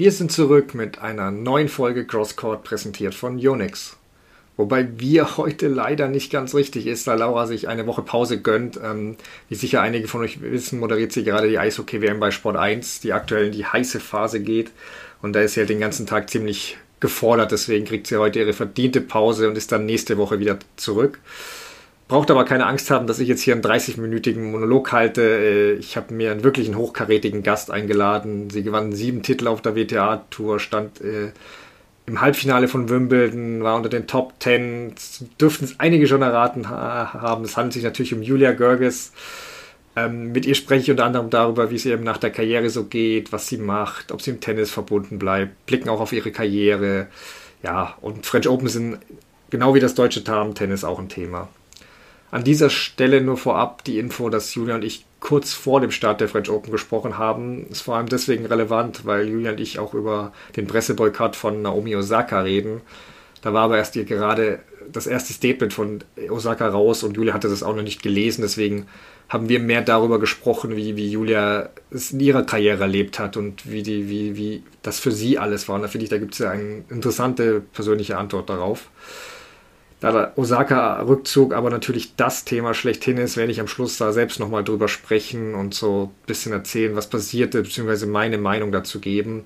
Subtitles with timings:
[0.00, 3.98] Wir sind zurück mit einer neuen Folge Crosscourt präsentiert von Unix.
[4.56, 8.80] Wobei wir heute leider nicht ganz richtig ist, da Laura sich eine Woche Pause gönnt.
[8.82, 9.16] Ähm,
[9.50, 13.12] wie sicher einige von euch wissen, moderiert sie gerade die Eishockey-WM bei Sport 1, die
[13.12, 14.70] aktuell in die heiße Phase geht.
[15.20, 18.54] Und da ist sie halt den ganzen Tag ziemlich gefordert, deswegen kriegt sie heute ihre
[18.54, 21.18] verdiente Pause und ist dann nächste Woche wieder zurück.
[22.10, 25.22] Braucht aber keine Angst haben, dass ich jetzt hier einen 30-minütigen Monolog halte.
[25.22, 28.50] Äh, ich habe mir einen wirklichen hochkarätigen Gast eingeladen.
[28.50, 31.30] Sie gewann sieben Titel auf der WTA-Tour, stand äh,
[32.06, 34.92] im Halbfinale von Wimbledon, war unter den Top 10.
[35.40, 37.44] Dürften es einige schon erraten haben.
[37.44, 39.12] Es handelt sich natürlich um Julia Görges.
[39.94, 42.86] Ähm, mit ihr spreche ich unter anderem darüber, wie es ihr nach der Karriere so
[42.86, 47.06] geht, was sie macht, ob sie im Tennis verbunden bleibt, blicken auch auf ihre Karriere.
[47.62, 48.98] Ja, und French Open sind
[49.48, 51.46] genau wie das deutsche Damen-Tennis auch ein Thema.
[52.30, 56.20] An dieser Stelle nur vorab die Info, dass Julia und ich kurz vor dem Start
[56.20, 57.66] der French Open gesprochen haben.
[57.66, 61.94] Ist vor allem deswegen relevant, weil Julia und ich auch über den Presseboykott von Naomi
[61.96, 62.80] Osaka reden.
[63.42, 67.48] Da war aber erst ihr gerade das erste Statement von Osaka raus und Julia hatte
[67.48, 68.42] das auch noch nicht gelesen.
[68.42, 68.86] Deswegen
[69.28, 73.70] haben wir mehr darüber gesprochen, wie, wie Julia es in ihrer Karriere erlebt hat und
[73.70, 75.76] wie, die, wie, wie das für sie alles war.
[75.76, 78.90] Und da finde ich, da gibt es ja eine interessante persönliche Antwort darauf.
[80.00, 84.40] Da der Osaka-Rückzug aber natürlich das Thema schlechthin ist, werde ich am Schluss da selbst
[84.40, 89.44] nochmal drüber sprechen und so ein bisschen erzählen, was passierte, beziehungsweise meine Meinung dazu geben.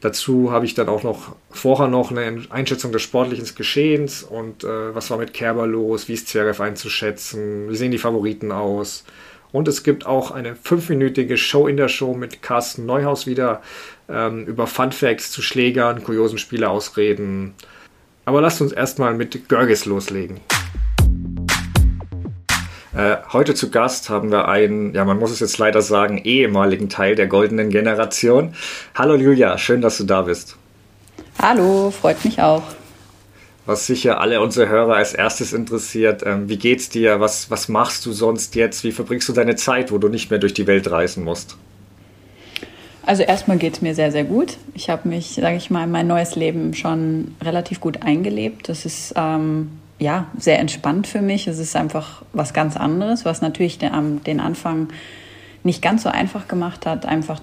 [0.00, 4.94] Dazu habe ich dann auch noch vorher noch eine Einschätzung des sportlichen Geschehens und äh,
[4.94, 9.04] was war mit Kerber los, wie ist Zverev einzuschätzen, wie sehen die Favoriten aus.
[9.50, 13.62] Und es gibt auch eine fünfminütige Show in der Show mit Carsten Neuhaus wieder
[14.08, 17.54] ähm, über Funfacts zu Schlägern, kuriosen Spieleausreden,
[18.26, 20.40] aber lasst uns erstmal mit Görges loslegen.
[22.94, 26.88] Äh, heute zu Gast haben wir einen, ja, man muss es jetzt leider sagen, ehemaligen
[26.88, 28.54] Teil der goldenen Generation.
[28.94, 30.56] Hallo Julia, schön, dass du da bist.
[31.40, 32.64] Hallo, freut mich auch.
[33.64, 37.20] Was sicher alle unsere Hörer als erstes interessiert, ähm, wie geht's dir?
[37.20, 38.82] Was, was machst du sonst jetzt?
[38.82, 41.56] Wie verbringst du deine Zeit, wo du nicht mehr durch die Welt reisen musst?
[43.06, 44.58] Also erstmal geht es mir sehr, sehr gut.
[44.74, 48.68] Ich habe mich, sage ich mal, in mein neues Leben schon relativ gut eingelebt.
[48.68, 51.46] Das ist ähm, ja sehr entspannt für mich.
[51.46, 54.88] Es ist einfach was ganz anderes, was natürlich den, den Anfang
[55.62, 57.06] nicht ganz so einfach gemacht hat.
[57.06, 57.40] Einfach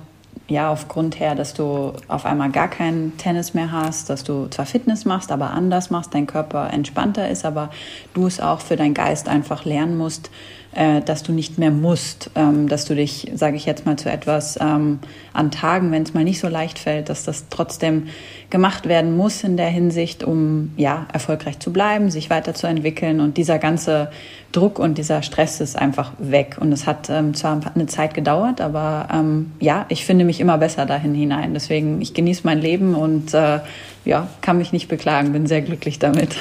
[0.49, 4.65] ja aufgrund her, dass du auf einmal gar keinen Tennis mehr hast, dass du zwar
[4.65, 7.69] Fitness machst, aber anders machst, dein Körper entspannter ist, aber
[8.13, 10.29] du es auch für deinen Geist einfach lernen musst,
[10.75, 14.09] äh, dass du nicht mehr musst, ähm, dass du dich, sage ich jetzt mal, zu
[14.09, 14.99] etwas ähm,
[15.33, 18.07] an Tagen, wenn es mal nicht so leicht fällt, dass das trotzdem
[18.49, 23.59] gemacht werden muss in der Hinsicht, um ja erfolgreich zu bleiben, sich weiterzuentwickeln und dieser
[23.59, 24.11] ganze
[24.51, 28.61] Druck und dieser Stress ist einfach weg und es hat ähm, zwar eine Zeit gedauert,
[28.61, 31.53] aber ähm, ja, ich finde mich immer besser dahin hinein.
[31.53, 33.59] Deswegen ich genieße mein Leben und äh,
[34.05, 36.35] ja, kann mich nicht beklagen, bin sehr glücklich damit.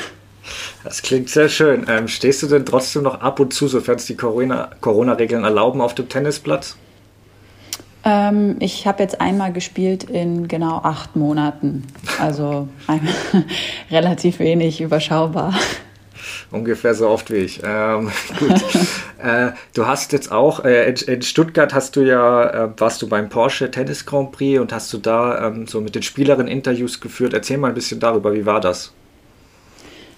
[0.84, 1.86] Das klingt sehr schön.
[1.88, 5.16] Ähm, stehst du denn trotzdem noch ab und zu, sofern es die Corona-Regeln Corona
[5.46, 6.76] erlauben, auf dem Tennisplatz?
[8.04, 11.86] Ähm, ich habe jetzt einmal gespielt in genau acht Monaten.
[12.20, 12.68] Also
[13.90, 15.54] relativ wenig überschaubar.
[16.50, 17.60] Ungefähr so oft wie ich.
[17.64, 18.50] Ähm, gut.
[19.22, 23.08] äh, du hast jetzt auch, äh, in, in, Stuttgart hast du ja, äh, warst du
[23.08, 27.00] beim Porsche Tennis Grand Prix und hast du da ähm, so mit den Spielerinnen Interviews
[27.00, 27.34] geführt.
[27.34, 28.92] Erzähl mal ein bisschen darüber, wie war das?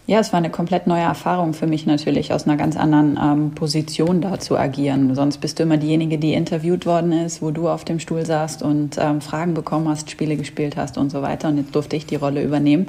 [0.07, 3.51] Ja, es war eine komplett neue Erfahrung für mich natürlich, aus einer ganz anderen ähm,
[3.53, 5.15] Position da zu agieren.
[5.15, 8.63] Sonst bist du immer diejenige, die interviewt worden ist, wo du auf dem Stuhl saßt
[8.63, 11.49] und ähm, Fragen bekommen hast, Spiele gespielt hast und so weiter.
[11.49, 12.89] Und jetzt durfte ich die Rolle übernehmen.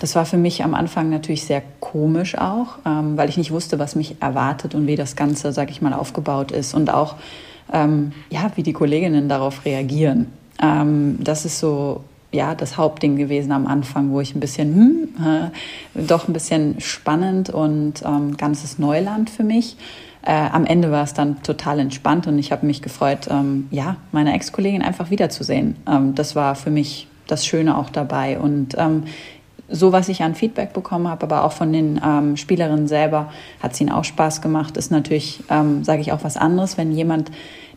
[0.00, 3.80] Das war für mich am Anfang natürlich sehr komisch auch, ähm, weil ich nicht wusste,
[3.80, 7.16] was mich erwartet und wie das Ganze, sag ich mal, aufgebaut ist und auch,
[7.72, 10.28] ähm, ja, wie die Kolleginnen darauf reagieren.
[10.62, 15.26] Ähm, das ist so ja, das Hauptding gewesen am Anfang, wo ich ein bisschen, hm,
[15.26, 19.76] äh, doch ein bisschen spannend und ähm, ganzes Neuland für mich.
[20.22, 23.96] Äh, am Ende war es dann total entspannt und ich habe mich gefreut, ähm, ja,
[24.12, 25.76] meine Ex-Kollegin einfach wiederzusehen.
[25.88, 29.04] Ähm, das war für mich das Schöne auch dabei und ähm,
[29.70, 33.30] so, was ich an Feedback bekommen habe, aber auch von den ähm, Spielerinnen selber,
[33.62, 34.76] hat es ihnen auch Spaß gemacht.
[34.78, 37.30] Ist natürlich, ähm, sage ich auch was anderes, wenn jemand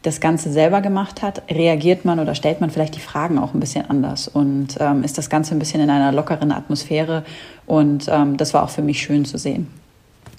[0.03, 3.59] das Ganze selber gemacht hat, reagiert man oder stellt man vielleicht die Fragen auch ein
[3.59, 7.23] bisschen anders und ähm, ist das Ganze ein bisschen in einer lockeren Atmosphäre.
[7.67, 9.67] Und ähm, das war auch für mich schön zu sehen.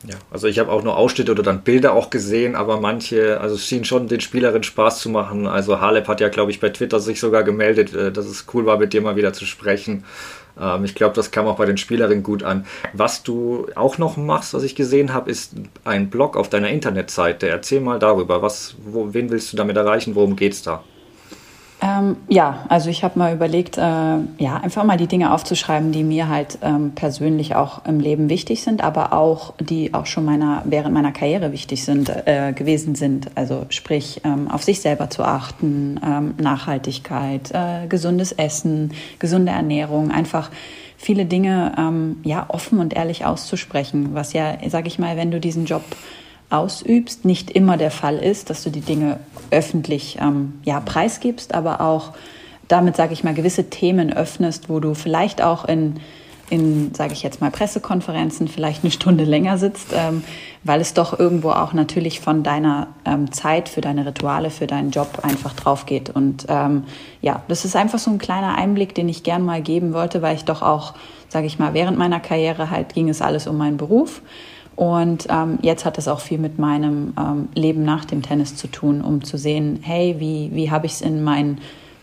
[0.05, 3.55] Ja, also ich habe auch nur Ausschnitte oder dann Bilder auch gesehen, aber manche, also
[3.55, 5.47] es schien schon den Spielerinnen Spaß zu machen.
[5.47, 8.67] Also Halep hat ja, glaube ich, bei Twitter sich sogar gemeldet, äh, dass es cool
[8.67, 10.03] war, mit dir mal wieder zu sprechen.
[10.61, 12.67] Ähm, ich glaube, das kam auch bei den Spielerinnen gut an.
[12.93, 15.55] Was du auch noch machst, was ich gesehen habe, ist
[15.85, 17.49] ein Blog auf deiner Internetseite.
[17.49, 18.43] Erzähl mal darüber.
[18.43, 20.15] Was, wo, wen willst du damit erreichen?
[20.15, 20.85] Worum geht es da?
[21.83, 26.05] Ähm, ja, also ich habe mal überlegt, äh, ja, einfach mal die Dinge aufzuschreiben, die
[26.05, 30.63] mir halt ähm, persönlich auch im Leben wichtig sind, aber auch die auch schon meiner,
[30.65, 33.33] während meiner Karriere wichtig sind, äh, gewesen sind.
[33.35, 40.13] Also sprich, ähm, auf sich selber zu achten, ähm, Nachhaltigkeit, äh, gesundes Essen, gesunde Ernährung,
[40.13, 40.53] einfach
[40.97, 45.41] viele Dinge ähm, ja offen und ehrlich auszusprechen, was ja, sage ich mal, wenn du
[45.41, 45.83] diesen Job
[46.53, 49.21] ausübst, nicht immer der Fall ist, dass du die Dinge
[49.51, 52.13] öffentlich ähm, ja, preisgibst, aber auch
[52.69, 56.01] damit, sage ich mal, gewisse Themen öffnest, wo du vielleicht auch in,
[56.49, 60.25] in sage ich jetzt mal, Pressekonferenzen vielleicht eine Stunde länger sitzt, ähm,
[60.65, 64.91] weil es doch irgendwo auch natürlich von deiner ähm, Zeit für deine Rituale, für deinen
[64.91, 66.11] Job einfach drauf geht.
[66.11, 66.85] Und ähm,
[67.21, 70.37] ja, das ist einfach so ein kleiner Einblick, den ich gern mal geben wollte, weil
[70.37, 70.95] ich doch auch,
[71.29, 74.23] sage ich mal, während meiner Karriere halt ging es alles um meinen Beruf.
[74.77, 78.69] Und ähm, jetzt hat es auch viel mit meinem ähm, Leben nach dem Tennis zu
[78.69, 81.59] tun, um zu sehen, hey, wie, wie habe ich es in mein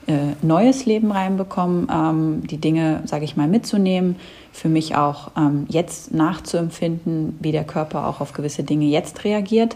[0.07, 4.15] äh, neues Leben reinbekommen, ähm, die Dinge, sage ich mal, mitzunehmen,
[4.51, 9.75] für mich auch ähm, jetzt nachzuempfinden, wie der Körper auch auf gewisse Dinge jetzt reagiert.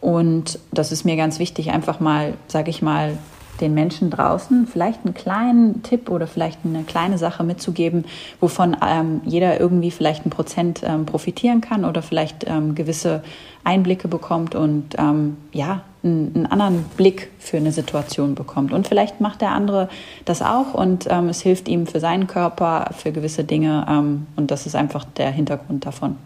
[0.00, 3.18] Und das ist mir ganz wichtig, einfach mal, sage ich mal,
[3.60, 8.04] den Menschen draußen vielleicht einen kleinen Tipp oder vielleicht eine kleine Sache mitzugeben,
[8.40, 13.22] wovon ähm, jeder irgendwie vielleicht ein Prozent ähm, profitieren kann oder vielleicht ähm, gewisse
[13.64, 18.72] Einblicke bekommt und ähm, ja, einen, einen, anderen Blick für eine Situation bekommt.
[18.72, 19.88] Und vielleicht macht der andere
[20.24, 24.50] das auch und ähm, es hilft ihm für seinen Körper, für gewisse Dinge ähm, und
[24.50, 26.16] das ist einfach der Hintergrund davon.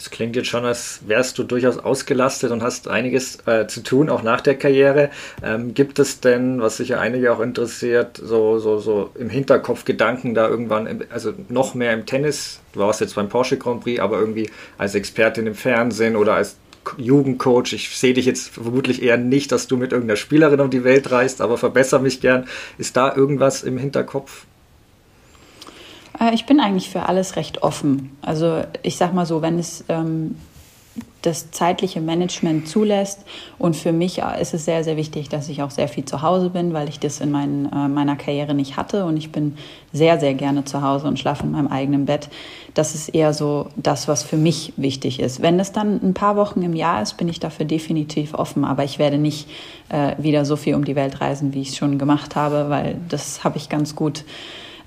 [0.00, 4.08] Es klingt jetzt schon, als wärst du durchaus ausgelastet und hast einiges äh, zu tun,
[4.08, 5.10] auch nach der Karriere.
[5.42, 10.34] Ähm, gibt es denn, was sicher einige auch interessiert, so, so, so im Hinterkopf Gedanken
[10.34, 12.60] da irgendwann, im, also noch mehr im Tennis?
[12.72, 14.48] Du warst jetzt beim Porsche Grand Prix, aber irgendwie
[14.78, 16.56] als Expertin im Fernsehen oder als
[16.96, 17.74] Jugendcoach.
[17.74, 21.10] Ich sehe dich jetzt vermutlich eher nicht, dass du mit irgendeiner Spielerin um die Welt
[21.10, 22.46] reist, aber verbessere mich gern.
[22.78, 24.46] Ist da irgendwas im Hinterkopf?
[26.20, 28.16] Äh, ich bin eigentlich für alles recht offen.
[28.22, 30.36] Also ich sag mal so, wenn es ähm,
[31.22, 33.24] das zeitliche Management zulässt.
[33.58, 36.50] Und für mich ist es sehr, sehr wichtig, dass ich auch sehr viel zu Hause
[36.50, 39.04] bin, weil ich das in mein, äh, meiner Karriere nicht hatte.
[39.04, 39.56] Und ich bin
[39.92, 42.28] sehr, sehr gerne zu Hause und schlafe in meinem eigenen Bett.
[42.74, 45.42] Das ist eher so das, was für mich wichtig ist.
[45.42, 48.64] Wenn es dann ein paar Wochen im Jahr ist, bin ich dafür definitiv offen.
[48.64, 49.48] Aber ich werde nicht
[49.90, 52.96] äh, wieder so viel um die Welt reisen, wie ich es schon gemacht habe, weil
[53.08, 54.24] das habe ich ganz gut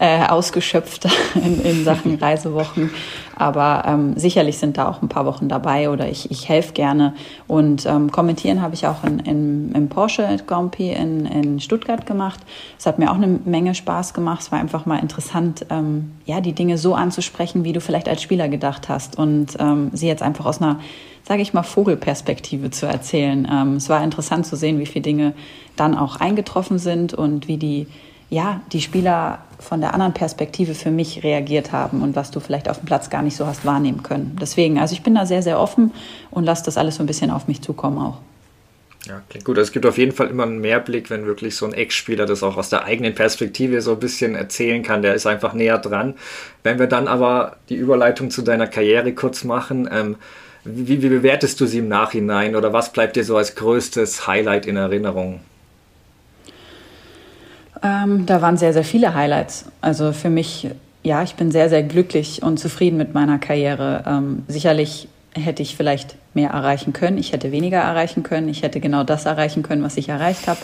[0.04, 2.92] äh, ausgeschöpft in, in, Sachen Reisewochen.
[3.38, 7.14] Aber ähm, sicherlich sind da auch ein paar Wochen dabei oder ich, ich helfe gerne.
[7.48, 12.06] Und ähm, kommentieren habe ich auch in, in, im Porsche Grand Prix in, in Stuttgart
[12.06, 12.42] gemacht.
[12.78, 14.42] Es hat mir auch eine Menge Spaß gemacht.
[14.42, 18.22] Es war einfach mal interessant, ähm, ja, die Dinge so anzusprechen, wie du vielleicht als
[18.22, 19.18] Spieler gedacht hast.
[19.18, 20.80] Und ähm, sie jetzt einfach aus einer
[21.26, 23.48] sage ich mal, Vogelperspektive zu erzählen.
[23.50, 25.34] Ähm, es war interessant zu sehen, wie viele Dinge
[25.78, 27.88] dann auch eingetroffen sind und wie die
[28.30, 32.70] ja, die Spieler von der anderen Perspektive für mich reagiert haben und was du vielleicht
[32.70, 34.38] auf dem Platz gar nicht so hast wahrnehmen können.
[34.42, 35.92] Deswegen, also ich bin da sehr, sehr offen
[36.31, 38.20] und lasse das alles so ein bisschen auf mich zukommen auch.
[39.08, 39.58] Ja, klingt gut.
[39.58, 42.42] Also es gibt auf jeden Fall immer einen Mehrblick, wenn wirklich so ein Ex-Spieler das
[42.42, 45.02] auch aus der eigenen Perspektive so ein bisschen erzählen kann.
[45.02, 46.16] Der ist einfach näher dran.
[46.64, 50.16] Wenn wir dann aber die Überleitung zu deiner Karriere kurz machen, ähm,
[50.64, 54.66] wie, wie bewertest du sie im Nachhinein oder was bleibt dir so als größtes Highlight
[54.66, 55.42] in Erinnerung?
[57.84, 59.66] Ähm, da waren sehr, sehr viele Highlights.
[59.82, 60.70] Also für mich,
[61.04, 64.04] ja, ich bin sehr, sehr glücklich und zufrieden mit meiner Karriere.
[64.08, 67.18] Ähm, sicherlich hätte ich vielleicht mehr erreichen können.
[67.18, 68.48] Ich hätte weniger erreichen können.
[68.48, 70.60] Ich hätte genau das erreichen können, was ich erreicht habe.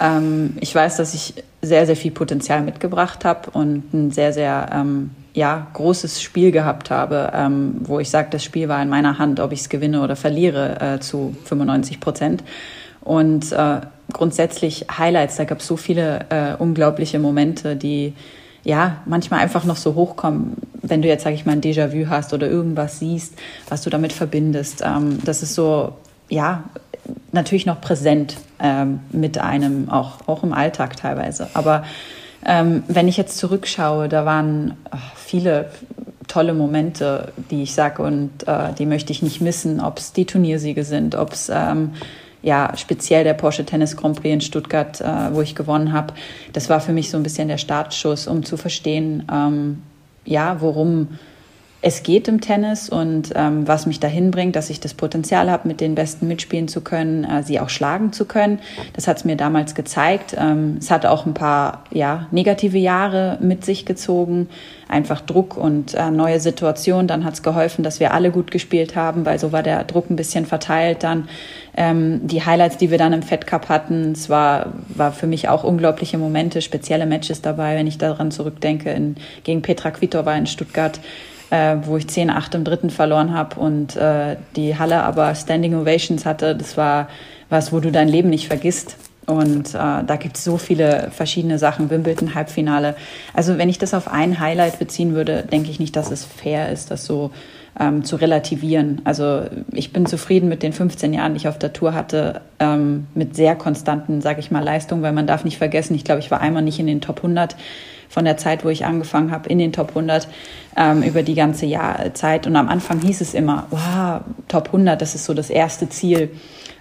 [0.00, 4.70] Ähm, ich weiß, dass ich sehr, sehr viel Potenzial mitgebracht habe und ein sehr, sehr
[4.72, 9.18] ähm, ja, großes Spiel gehabt habe, ähm, wo ich sage, das Spiel war in meiner
[9.18, 12.44] Hand, ob ich es gewinne oder verliere, äh, zu 95 Prozent.
[13.02, 13.80] Und äh,
[14.12, 18.14] grundsätzlich Highlights, da gab es so viele äh, unglaubliche Momente, die
[18.62, 22.32] ja manchmal einfach noch so hochkommen, wenn du jetzt, sage ich mal, ein Déjà-vu hast
[22.32, 23.34] oder irgendwas siehst,
[23.68, 24.82] was du damit verbindest.
[24.84, 25.92] Ähm, das ist so,
[26.28, 26.64] ja,
[27.32, 31.48] natürlich noch präsent ähm, mit einem, auch, auch im Alltag teilweise.
[31.54, 31.84] Aber
[32.46, 35.70] ähm, wenn ich jetzt zurückschaue, da waren ach, viele
[36.28, 40.24] tolle Momente, die ich sage und äh, die möchte ich nicht missen, ob es die
[40.24, 41.92] Turniersiege sind, ob es ähm,
[42.44, 46.12] ja, speziell der Porsche Tennis Grand Prix in Stuttgart, äh, wo ich gewonnen habe,
[46.52, 49.82] das war für mich so ein bisschen der Startschuss, um zu verstehen, ähm,
[50.26, 51.08] ja, worum
[51.86, 55.68] es geht im Tennis und ähm, was mich dahin bringt, dass ich das Potenzial habe,
[55.68, 58.58] mit den Besten mitspielen zu können, äh, sie auch schlagen zu können.
[58.94, 60.34] Das hat es mir damals gezeigt.
[60.38, 64.48] Ähm, es hat auch ein paar ja, negative Jahre mit sich gezogen,
[64.88, 67.06] einfach Druck und äh, neue Situationen.
[67.06, 70.08] Dann hat es geholfen, dass wir alle gut gespielt haben, weil so war der Druck
[70.08, 71.28] ein bisschen verteilt dann.
[71.76, 75.50] Ähm, die Highlights, die wir dann im Fed Cup hatten, es war, war für mich
[75.50, 80.46] auch unglaubliche Momente, spezielle Matches dabei, wenn ich daran zurückdenke, in, gegen Petra Kvitova in
[80.46, 80.98] Stuttgart
[81.54, 86.26] äh, wo ich 10-8 im dritten verloren habe und äh, die Halle aber Standing Ovations
[86.26, 86.56] hatte.
[86.56, 87.08] Das war
[87.48, 88.96] was, wo du dein Leben nicht vergisst.
[89.26, 91.90] Und äh, da gibt es so viele verschiedene Sachen.
[91.90, 92.96] Wimbledon Halbfinale.
[93.32, 96.70] Also wenn ich das auf ein Highlight beziehen würde, denke ich nicht, dass es fair
[96.70, 97.30] ist, das so
[97.78, 99.00] ähm, zu relativieren.
[99.04, 99.42] Also
[99.72, 103.36] ich bin zufrieden mit den 15 Jahren, die ich auf der Tour hatte, ähm, mit
[103.36, 106.40] sehr konstanten, sage ich mal, Leistungen, weil man darf nicht vergessen, ich glaube, ich war
[106.40, 107.54] einmal nicht in den Top 100
[108.14, 110.28] von der Zeit, wo ich angefangen habe, in den Top 100
[110.76, 112.46] ähm, über die ganze Jahr Zeit.
[112.46, 116.30] Und am Anfang hieß es immer, wow, Top 100, das ist so das erste Ziel.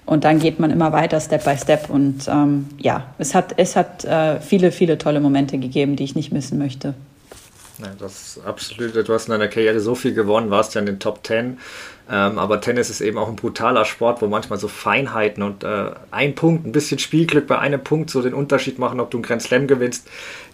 [0.06, 1.90] Und dann geht man immer weiter, Step by Step.
[1.90, 6.14] Und ähm, ja, es hat, es hat äh, viele, viele tolle Momente gegeben, die ich
[6.14, 6.94] nicht missen möchte.
[7.80, 8.96] Ja, das ist absolut.
[8.96, 11.58] Du hast in deiner Karriere so viel gewonnen, warst ja in den Top 10.
[12.10, 15.92] Ähm, aber Tennis ist eben auch ein brutaler Sport, wo manchmal so Feinheiten und äh,
[16.12, 19.24] ein Punkt, ein bisschen Spielglück bei einem Punkt so den Unterschied machen, ob du einen
[19.24, 20.08] Grand Slam gewinnst.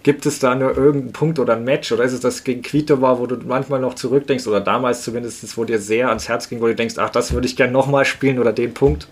[0.03, 3.01] Gibt es da nur irgendeinen Punkt oder ein Match oder ist es das gegen Quito
[3.01, 6.61] war, wo du manchmal noch zurückdenkst oder damals zumindest, wo dir sehr ans Herz ging,
[6.61, 9.07] wo du denkst, ach, das würde ich gerne nochmal spielen oder den Punkt?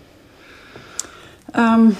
[1.54, 1.96] Ähm,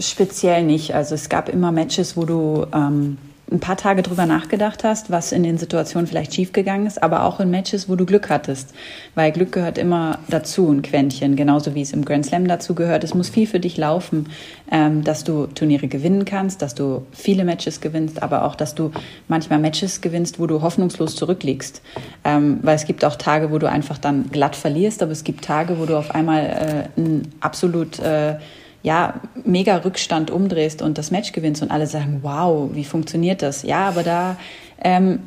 [0.00, 0.94] speziell nicht.
[0.94, 3.18] Also es gab immer Matches, wo du ähm,
[3.50, 7.40] ein paar Tage drüber nachgedacht hast, was in den Situationen vielleicht schiefgegangen ist, aber auch
[7.40, 8.72] in Matches, wo du Glück hattest.
[9.14, 13.02] Weil Glück gehört immer dazu, ein Quäntchen, genauso wie es im Grand Slam dazu gehört.
[13.02, 14.28] Es muss viel für dich laufen,
[14.70, 18.92] ähm, dass du Turniere gewinnen kannst, dass du viele Matches gewinnst, aber auch, dass du
[19.28, 21.82] manchmal Matches gewinnst, wo du hoffnungslos zurückliegst.
[22.24, 25.44] Ähm, weil es gibt auch Tage, wo du einfach dann glatt verlierst, aber es gibt
[25.44, 28.36] Tage, wo du auf einmal äh, ein absolut äh,
[28.82, 33.62] ja, mega Rückstand umdrehst und das Match gewinnst und alle sagen, wow, wie funktioniert das?
[33.62, 34.36] Ja, aber da
[34.82, 35.20] ähm,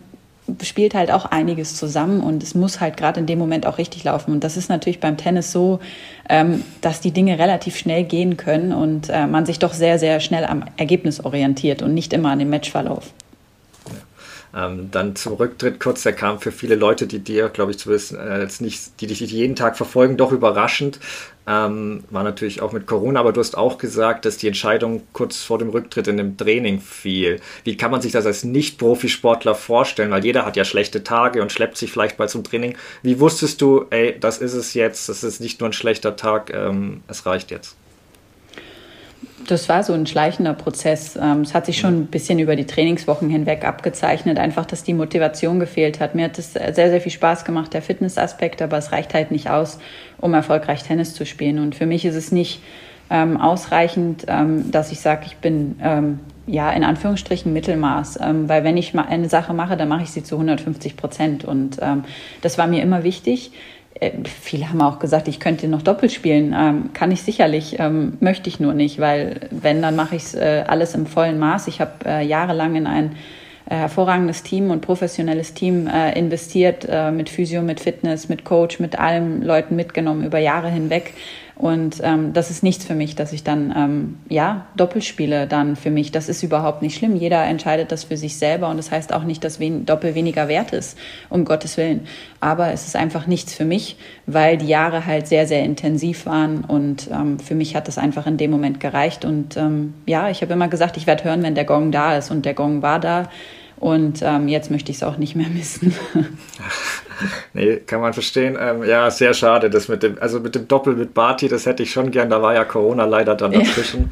[0.61, 4.03] spielt halt auch einiges zusammen und es muss halt gerade in dem Moment auch richtig
[4.03, 4.31] laufen.
[4.31, 5.79] Und das ist natürlich beim Tennis so,
[6.29, 10.19] ähm, dass die Dinge relativ schnell gehen können und äh, man sich doch sehr, sehr
[10.19, 13.13] schnell am Ergebnis orientiert und nicht immer an dem Matchverlauf.
[14.55, 17.89] Ähm, dann zum Rücktritt kurz, der kam für viele Leute, die dir, glaube ich, zu
[17.89, 20.99] wissen, äh, nicht, die dich jeden Tag verfolgen, doch überraschend.
[21.45, 25.41] Ähm, war natürlich auch mit Corona, aber du hast auch gesagt, dass die Entscheidung kurz
[25.41, 27.41] vor dem Rücktritt in dem Training fiel.
[27.63, 30.11] Wie kann man sich das als Nicht-Profisportler vorstellen?
[30.11, 32.77] Weil jeder hat ja schlechte Tage und schleppt sich vielleicht mal zum Training.
[33.01, 36.53] Wie wusstest du, ey, das ist es jetzt, das ist nicht nur ein schlechter Tag,
[36.53, 37.75] ähm, es reicht jetzt?
[39.47, 41.17] Das war so ein schleichender Prozess.
[41.21, 44.93] Ähm, es hat sich schon ein bisschen über die Trainingswochen hinweg abgezeichnet, einfach, dass die
[44.93, 46.15] Motivation gefehlt hat.
[46.15, 49.49] Mir hat es sehr, sehr viel Spaß gemacht, der Fitnessaspekt, aber es reicht halt nicht
[49.49, 49.79] aus,
[50.19, 51.59] um erfolgreich Tennis zu spielen.
[51.59, 52.61] Und für mich ist es nicht
[53.09, 58.63] ähm, ausreichend, ähm, dass ich sage, ich bin ähm, ja in Anführungsstrichen Mittelmaß, ähm, weil
[58.63, 61.45] wenn ich eine Sache mache, dann mache ich sie zu 150 Prozent.
[61.45, 62.05] Und ähm,
[62.41, 63.51] das war mir immer wichtig.
[63.99, 66.55] Äh, viele haben auch gesagt, ich könnte noch doppelt spielen.
[66.57, 70.35] Ähm, kann ich sicherlich, ähm, möchte ich nur nicht, weil wenn, dann mache ich es
[70.35, 71.67] äh, alles im vollen Maß.
[71.67, 73.15] Ich habe äh, jahrelang in ein
[73.65, 78.79] äh, hervorragendes Team und professionelles Team äh, investiert, äh, mit Physio, mit Fitness, mit Coach,
[78.79, 81.13] mit allen Leuten mitgenommen über Jahre hinweg.
[81.55, 85.45] Und ähm, das ist nichts für mich, dass ich dann ähm, ja doppelt spiele.
[85.45, 87.15] Dann für mich, das ist überhaupt nicht schlimm.
[87.15, 90.47] Jeder entscheidet das für sich selber und das heißt auch nicht, dass wen Doppel weniger
[90.47, 90.97] wert ist,
[91.29, 92.07] um Gottes willen.
[92.39, 96.63] Aber es ist einfach nichts für mich, weil die Jahre halt sehr sehr intensiv waren
[96.63, 99.23] und ähm, für mich hat das einfach in dem Moment gereicht.
[99.23, 102.31] Und ähm, ja, ich habe immer gesagt, ich werde hören, wenn der Gong da ist
[102.31, 103.29] und der Gong war da.
[103.77, 105.93] Und ähm, jetzt möchte ich es auch nicht mehr missen.
[107.53, 108.57] nee, kann man verstehen.
[108.59, 109.69] Ähm, ja, sehr schade.
[109.69, 112.29] Das mit dem, also mit dem Doppel mit Barty, das hätte ich schon gern.
[112.29, 114.01] Da war ja Corona leider dann dazwischen.
[114.01, 114.09] Ja.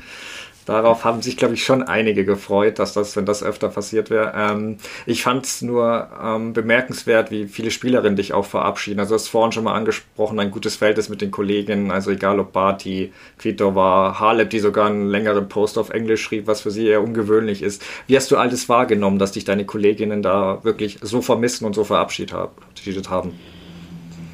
[0.66, 4.34] Darauf haben sich, glaube ich, schon einige gefreut, dass das, wenn das öfter passiert wäre.
[4.36, 9.00] Ähm, ich fand es nur ähm, bemerkenswert, wie viele Spielerinnen dich auch verabschieden.
[9.00, 11.92] Also, du hast vorhin schon mal angesprochen, ein gutes Verhältnis mit den Kolleginnen.
[11.92, 16.62] Also, egal ob Barty, Kvitova, Halep, die sogar einen längeren Post auf Englisch schrieb, was
[16.62, 17.82] für sie eher ungewöhnlich ist.
[18.08, 21.84] Wie hast du alles wahrgenommen, dass dich deine Kolleginnen da wirklich so vermissen und so
[21.84, 22.34] verabschiedet
[23.10, 23.34] haben?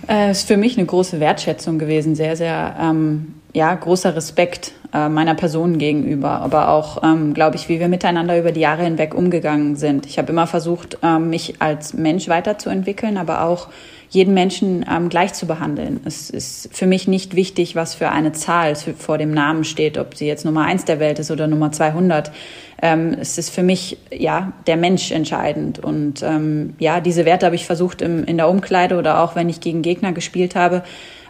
[0.07, 4.71] Es äh, ist für mich eine große Wertschätzung gewesen, sehr, sehr ähm, ja, großer Respekt
[4.93, 8.83] äh, meiner Person gegenüber, aber auch, ähm, glaube ich, wie wir miteinander über die Jahre
[8.83, 10.05] hinweg umgegangen sind.
[10.05, 13.69] Ich habe immer versucht, ähm, mich als Mensch weiterzuentwickeln, aber auch
[14.09, 16.01] jeden Menschen ähm, gleich zu behandeln.
[16.05, 20.13] Es ist für mich nicht wichtig, was für eine Zahl vor dem Namen steht, ob
[20.13, 22.31] sie jetzt Nummer eins der Welt ist oder Nummer 200.
[22.79, 27.55] Ähm, es ist für mich ja der Mensch entscheidend und ähm, ja diese Werte habe
[27.55, 30.83] ich versucht im, in der Umkleide oder auch wenn ich gegen Gegner gespielt habe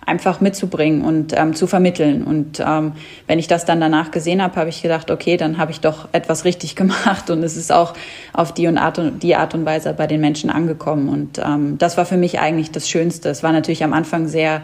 [0.07, 2.23] einfach mitzubringen und ähm, zu vermitteln.
[2.23, 2.93] Und ähm,
[3.27, 6.07] wenn ich das dann danach gesehen habe, habe ich gedacht, okay, dann habe ich doch
[6.13, 7.93] etwas richtig gemacht und es ist auch
[8.33, 11.09] auf die, und Art, und, die Art und Weise bei den Menschen angekommen.
[11.09, 13.29] Und ähm, das war für mich eigentlich das Schönste.
[13.29, 14.61] Es war natürlich am Anfang sehr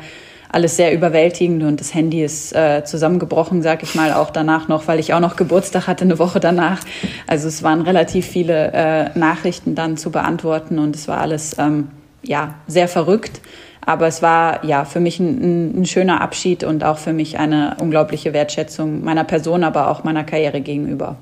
[0.50, 4.88] alles sehr überwältigend und das Handy ist äh, zusammengebrochen, sag ich mal, auch danach noch,
[4.88, 6.80] weil ich auch noch Geburtstag hatte, eine Woche danach.
[7.26, 11.88] Also es waren relativ viele äh, Nachrichten dann zu beantworten und es war alles ähm,
[12.22, 13.42] ja sehr verrückt.
[13.86, 17.78] Aber es war ja für mich ein, ein, schöner Abschied und auch für mich eine
[17.82, 21.18] unglaubliche Wertschätzung meiner Person, aber auch meiner Karriere gegenüber.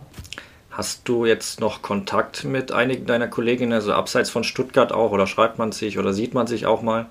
[0.70, 5.28] Hast du jetzt noch Kontakt mit einigen deiner Kolleginnen, also abseits von Stuttgart auch, oder
[5.28, 7.08] schreibt man sich oder sieht man sich auch mal?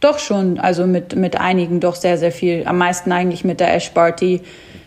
[0.00, 2.64] Doch schon, also mit, mit einigen doch sehr, sehr viel.
[2.66, 4.42] Am meisten eigentlich mit der Ash Barty,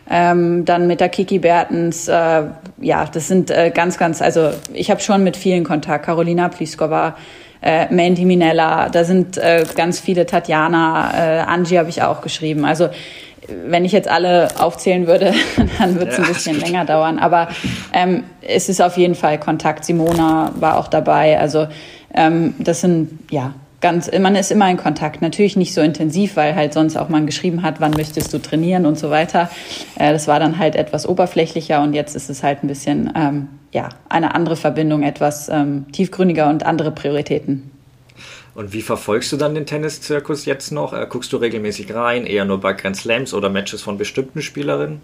[0.09, 2.07] ähm, dann mit der Kiki Bertens.
[2.07, 2.43] Äh,
[2.79, 6.05] ja, das sind äh, ganz, ganz, also ich habe schon mit vielen Kontakt.
[6.05, 7.15] Carolina Pliskova,
[7.61, 12.65] äh, Mandy Minella, da sind äh, ganz viele, Tatjana, äh, Angie habe ich auch geschrieben.
[12.65, 12.89] Also
[13.47, 15.33] wenn ich jetzt alle aufzählen würde,
[15.79, 17.19] dann wird es ein bisschen länger dauern.
[17.19, 17.49] Aber
[17.93, 19.85] ähm, es ist auf jeden Fall Kontakt.
[19.85, 21.39] Simona war auch dabei.
[21.39, 21.67] Also
[22.13, 25.21] ähm, das sind ja ganz, man ist immer in Kontakt.
[25.21, 28.85] Natürlich nicht so intensiv, weil halt sonst auch man geschrieben hat, wann möchtest du trainieren
[28.85, 29.49] und so weiter.
[29.97, 33.47] Äh, das war dann halt etwas oberflächlicher und jetzt ist es halt ein bisschen ähm,
[33.71, 37.71] ja, eine andere Verbindung, etwas ähm, tiefgründiger und andere Prioritäten.
[38.53, 40.93] Und wie verfolgst du dann den Tenniszirkus jetzt noch?
[40.93, 44.99] Äh, guckst du regelmäßig rein, eher nur bei Grand Slams oder Matches von bestimmten Spielerinnen?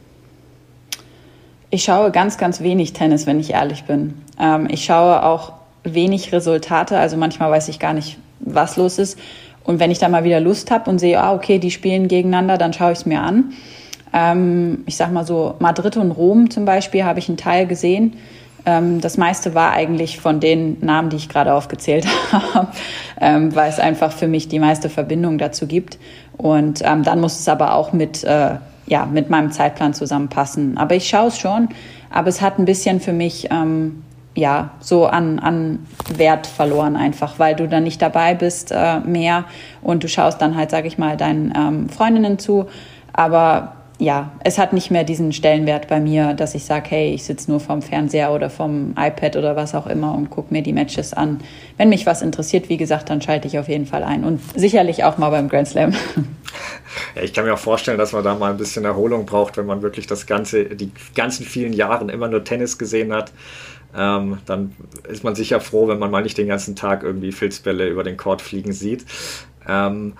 [1.69, 4.15] Ich schaue ganz, ganz wenig Tennis, wenn ich ehrlich bin.
[4.39, 9.17] Ähm, ich schaue auch wenig Resultate, also manchmal weiß ich gar nicht, was los ist.
[9.63, 12.57] Und wenn ich dann mal wieder Lust habe und sehe, ah, okay, die spielen gegeneinander,
[12.57, 13.53] dann schaue ich es mir an.
[14.13, 18.13] Ähm, ich sag mal so, Madrid und Rom zum Beispiel habe ich einen Teil gesehen.
[18.67, 22.67] Ähm, das meiste war eigentlich von den Namen, die ich gerade aufgezählt habe,
[23.19, 25.97] ähm, weil es einfach für mich die meiste Verbindung dazu gibt.
[26.35, 28.55] Und ähm, dann muss es aber auch mit, äh,
[28.85, 30.77] ja, mit meinem Zeitplan zusammenpassen.
[30.77, 31.69] Aber ich schaue es schon,
[32.11, 33.49] aber es hat ein bisschen für mich
[34.37, 35.79] ja, so an, an
[36.13, 39.45] Wert verloren einfach, weil du dann nicht dabei bist äh, mehr
[39.81, 42.67] und du schaust dann halt, sag ich mal, deinen ähm, Freundinnen zu.
[43.13, 47.23] Aber ja, es hat nicht mehr diesen Stellenwert bei mir, dass ich sage, hey, ich
[47.23, 50.73] sitze nur vom Fernseher oder vom iPad oder was auch immer und gucke mir die
[50.73, 51.39] Matches an.
[51.77, 55.03] Wenn mich was interessiert, wie gesagt, dann schalte ich auf jeden Fall ein und sicherlich
[55.03, 55.93] auch mal beim Grand Slam.
[57.15, 59.65] Ja, ich kann mir auch vorstellen, dass man da mal ein bisschen Erholung braucht, wenn
[59.65, 63.31] man wirklich das ganze, die ganzen vielen Jahren immer nur Tennis gesehen hat.
[63.95, 64.75] Ähm, dann
[65.07, 68.17] ist man sicher froh, wenn man mal nicht den ganzen Tag irgendwie Filzbälle über den
[68.17, 69.05] Court fliegen sieht.
[69.67, 70.13] Ähm,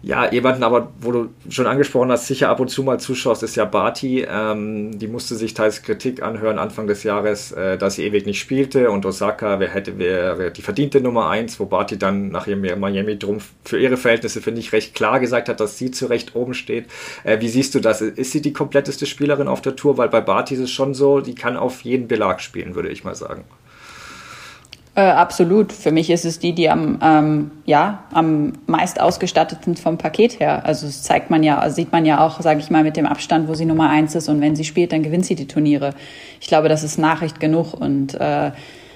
[0.00, 3.56] ja, jemanden aber, wo du schon angesprochen hast, sicher ab und zu mal zuschaust, ist
[3.56, 4.24] ja Barty.
[4.28, 8.38] Ähm, die musste sich teils Kritik anhören Anfang des Jahres, äh, dass sie ewig nicht
[8.38, 12.78] spielte und Osaka wer hätte, wäre die verdiente Nummer eins, wo Barty dann nach ihrem
[12.78, 16.36] Miami drum für ihre Verhältnisse, finde ich, recht klar gesagt hat, dass sie zu Recht
[16.36, 16.86] oben steht.
[17.24, 18.00] Äh, wie siehst du das?
[18.00, 19.98] Ist sie die kompletteste Spielerin auf der Tour?
[19.98, 23.02] Weil bei Barty ist es schon so, die kann auf jeden Belag spielen, würde ich
[23.02, 23.44] mal sagen.
[24.98, 25.72] Äh, absolut.
[25.72, 30.66] Für mich ist es die, die am, ähm, ja, am meist ausgestatteten vom Paket her.
[30.66, 33.46] Also das zeigt man ja, sieht man ja auch, sage ich mal, mit dem Abstand,
[33.46, 34.28] wo sie Nummer eins ist.
[34.28, 35.94] Und wenn sie spielt, dann gewinnt sie die Turniere.
[36.40, 37.74] Ich glaube, das ist Nachricht genug.
[37.74, 38.48] Und äh,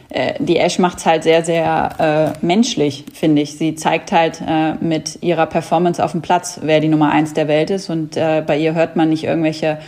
[0.09, 3.57] äh die Ash macht es halt sehr, sehr äh, menschlich, finde ich.
[3.57, 7.47] Sie zeigt halt äh, mit ihrer Performance auf dem Platz, wer die Nummer eins der
[7.47, 7.91] Welt ist.
[7.91, 9.79] Und äh, bei ihr hört man nicht irgendwelche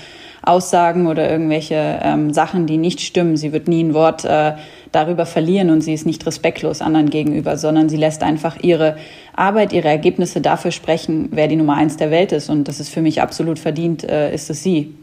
[0.46, 3.36] Aussagen oder irgendwelche ähm, Sachen, die nicht stimmen.
[3.36, 4.52] Sie wird nie ein Wort äh,
[4.92, 8.96] darüber verlieren und sie ist nicht respektlos anderen gegenüber, sondern sie lässt einfach ihre
[9.34, 12.50] Arbeit, ihre Ergebnisse dafür sprechen, wer die Nummer eins der Welt ist.
[12.50, 14.94] Und das ist für mich absolut verdient, äh, ist es sie.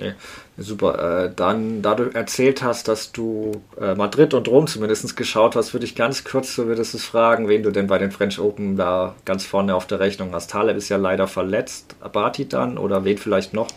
[0.00, 0.12] Ja,
[0.56, 1.24] super.
[1.24, 5.74] Äh, dann, da du erzählt hast, dass du äh, Madrid und Rom zumindest geschaut hast,
[5.74, 8.76] würde ich ganz kurz, so würdest es fragen, wen du denn bei den French Open
[8.76, 10.50] da ganz vorne auf der Rechnung hast.
[10.50, 11.96] Taleb ist ja leider verletzt.
[12.00, 13.68] Abati dann oder wen vielleicht noch?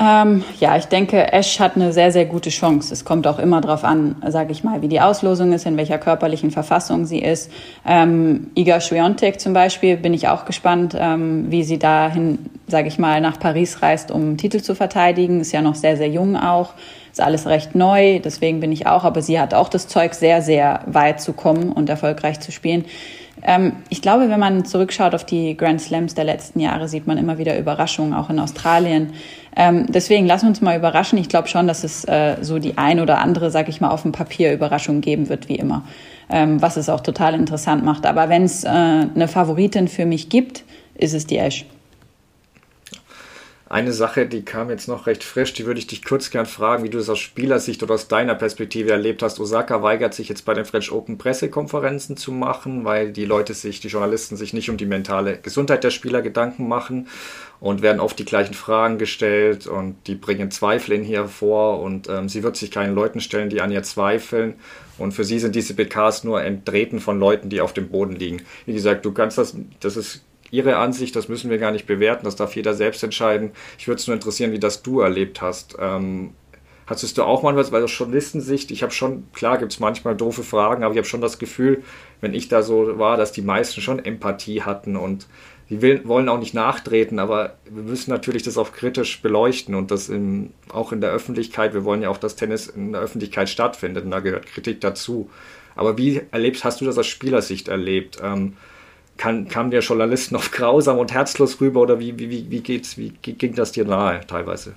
[0.00, 2.92] Ähm, ja, ich denke, Ash hat eine sehr, sehr gute Chance.
[2.92, 5.98] Es kommt auch immer darauf an, sage ich mal, wie die Auslosung ist, in welcher
[5.98, 7.50] körperlichen Verfassung sie ist.
[7.86, 12.98] Ähm, Iga Swiatek zum Beispiel bin ich auch gespannt, ähm, wie sie dahin, sage ich
[12.98, 15.40] mal, nach Paris reist, um Titel zu verteidigen.
[15.40, 16.72] Ist ja noch sehr, sehr jung auch.
[17.12, 19.04] Ist alles recht neu, deswegen bin ich auch.
[19.04, 22.84] Aber sie hat auch das Zeug, sehr, sehr weit zu kommen und erfolgreich zu spielen.
[23.44, 27.18] Ähm, ich glaube, wenn man zurückschaut auf die Grand Slams der letzten Jahre, sieht man
[27.18, 29.12] immer wieder Überraschungen, auch in Australien.
[29.54, 31.18] Ähm, deswegen lassen wir uns mal überraschen.
[31.18, 34.02] Ich glaube schon, dass es äh, so die ein oder andere, sag ich mal, auf
[34.02, 35.84] dem Papier Überraschung geben wird, wie immer.
[36.30, 38.06] Ähm, was es auch total interessant macht.
[38.06, 41.66] Aber wenn es äh, eine Favoritin für mich gibt, ist es die Ash.
[43.74, 46.84] Eine Sache, die kam jetzt noch recht frisch, die würde ich dich kurz gern fragen,
[46.84, 49.40] wie du das aus Spielersicht oder aus deiner Perspektive erlebt hast.
[49.40, 53.80] Osaka weigert sich jetzt bei den French Open Pressekonferenzen zu machen, weil die Leute sich,
[53.80, 57.08] die Journalisten sich nicht um die mentale Gesundheit der Spieler Gedanken machen
[57.58, 62.08] und werden oft die gleichen Fragen gestellt und die bringen Zweifel in hier vor und
[62.08, 64.54] ähm, sie wird sich keinen Leuten stellen, die an ihr zweifeln.
[64.98, 68.42] Und für sie sind diese PKs nur Enttreten von Leuten, die auf dem Boden liegen.
[68.66, 72.24] Wie gesagt, du kannst das, das ist Ihre Ansicht, das müssen wir gar nicht bewerten,
[72.24, 73.52] das darf jeder selbst entscheiden.
[73.78, 75.76] Ich würde es nur interessieren, wie das du erlebt hast.
[75.80, 76.34] Ähm,
[76.86, 80.16] hattest du auch mal was, weil aus Journalistensicht, ich habe schon, klar gibt es manchmal
[80.16, 81.82] doofe Fragen, aber ich habe schon das Gefühl,
[82.20, 85.26] wenn ich da so war, dass die meisten schon Empathie hatten und
[85.70, 89.90] die will, wollen auch nicht nachtreten, aber wir müssen natürlich das auch kritisch beleuchten und
[89.90, 91.72] das in, auch in der Öffentlichkeit.
[91.72, 95.30] Wir wollen ja auch, dass Tennis in der Öffentlichkeit stattfindet und da gehört Kritik dazu.
[95.74, 98.18] Aber wie erlebst, hast du das aus Spielersicht erlebt?
[98.22, 98.56] Ähm,
[99.16, 103.10] kann, kam der Journalist noch grausam und herzlos rüber oder wie, wie, wie, geht's, wie
[103.10, 104.74] ging das dir nahe teilweise?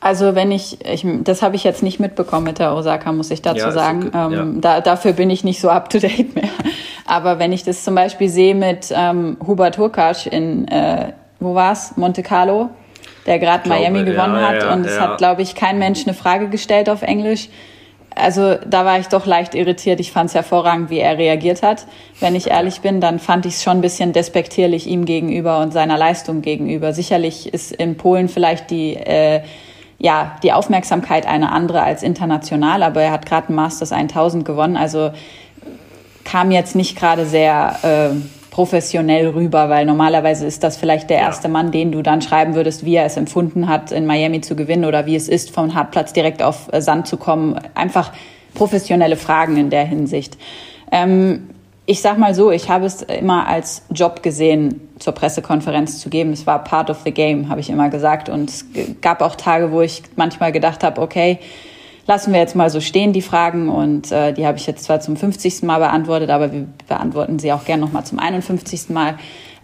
[0.00, 3.40] Also wenn ich, ich das habe ich jetzt nicht mitbekommen mit der Osaka, muss ich
[3.40, 4.08] dazu ja, sagen.
[4.08, 4.18] Okay.
[4.18, 4.60] Ähm, ja.
[4.60, 6.50] da, dafür bin ich nicht so up to date mehr.
[7.06, 11.96] Aber wenn ich das zum Beispiel sehe mit ähm, Hubert Hurkacz in, äh, wo war's,
[11.96, 12.70] Monte Carlo,
[13.26, 16.48] der gerade Miami gewonnen ja, hat und es hat, glaube ich, kein Mensch eine Frage
[16.48, 17.48] gestellt auf Englisch
[18.16, 20.00] also da war ich doch leicht irritiert.
[20.00, 21.86] Ich fand es hervorragend, wie er reagiert hat.
[22.20, 25.72] Wenn ich ehrlich bin, dann fand ich es schon ein bisschen despektierlich ihm gegenüber und
[25.72, 26.92] seiner Leistung gegenüber.
[26.92, 29.42] Sicherlich ist in Polen vielleicht die äh,
[29.98, 34.76] ja die Aufmerksamkeit eine andere als international, aber er hat gerade ein Masters 1000 gewonnen,
[34.76, 35.12] also
[36.24, 41.48] kam jetzt nicht gerade sehr äh, professionell rüber, weil normalerweise ist das vielleicht der erste
[41.48, 41.52] ja.
[41.52, 44.84] Mann, den du dann schreiben würdest, wie er es empfunden hat, in Miami zu gewinnen
[44.84, 47.58] oder wie es ist, vom Hartplatz direkt auf äh, Sand zu kommen.
[47.74, 48.12] Einfach
[48.52, 50.36] professionelle Fragen in der Hinsicht.
[50.92, 51.48] Ähm,
[51.86, 56.34] ich sag mal so, ich habe es immer als Job gesehen, zur Pressekonferenz zu geben.
[56.34, 58.28] Es war part of the game, habe ich immer gesagt.
[58.28, 58.66] Und es
[59.00, 61.38] gab auch Tage, wo ich manchmal gedacht habe, okay,
[62.06, 63.68] lassen wir jetzt mal so stehen, die Fragen.
[63.68, 65.62] Und äh, die habe ich jetzt zwar zum 50.
[65.62, 68.90] Mal beantwortet, aber wir beantworten sie auch gerne nochmal zum 51.
[68.90, 69.16] Mal.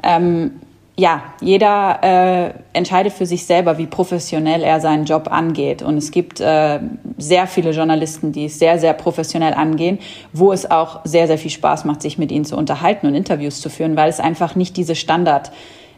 [0.02, 0.52] Ähm,
[0.98, 5.80] ja, jeder äh, entscheidet für sich selber, wie professionell er seinen Job angeht.
[5.80, 6.80] Und es gibt äh,
[7.16, 10.00] sehr viele Journalisten, die es sehr, sehr professionell angehen,
[10.32, 13.60] wo es auch sehr, sehr viel Spaß macht, sich mit ihnen zu unterhalten und Interviews
[13.60, 15.52] zu führen, weil es einfach nicht diese Standard,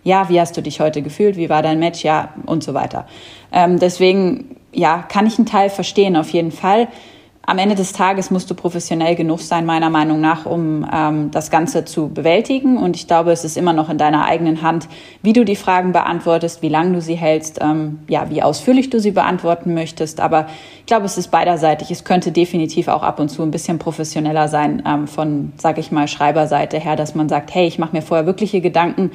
[0.04, 3.06] ja, wie hast du dich heute gefühlt, wie war dein Match, ja, und so weiter.
[3.52, 6.88] Ähm, deswegen ja, kann ich einen Teil verstehen, auf jeden Fall.
[7.50, 11.50] Am Ende des Tages musst du professionell genug sein, meiner Meinung nach, um ähm, das
[11.50, 12.76] Ganze zu bewältigen.
[12.76, 14.88] Und ich glaube, es ist immer noch in deiner eigenen Hand,
[15.22, 19.00] wie du die Fragen beantwortest, wie lange du sie hältst, ähm, ja, wie ausführlich du
[19.00, 20.20] sie beantworten möchtest.
[20.20, 20.46] Aber
[20.78, 21.90] ich glaube, es ist beiderseitig.
[21.90, 25.90] Es könnte definitiv auch ab und zu ein bisschen professioneller sein ähm, von, sag ich
[25.90, 29.10] mal, Schreiberseite her, dass man sagt, hey, ich mache mir vorher wirkliche Gedanken.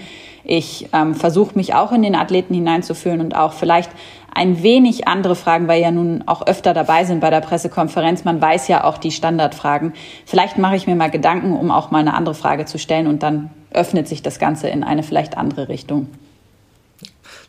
[0.46, 3.90] Ich ähm, versuche mich auch in den Athleten hineinzufühlen und auch vielleicht
[4.34, 8.26] ein wenig andere Fragen, weil ja nun auch öfter dabei sind bei der Pressekonferenz.
[8.26, 9.94] Man weiß ja auch die Standardfragen.
[10.26, 13.24] Vielleicht mache ich mir mal Gedanken, um auch mal eine andere Frage zu stellen und
[13.24, 16.10] dann öffnet sich das Ganze in eine vielleicht andere Richtung.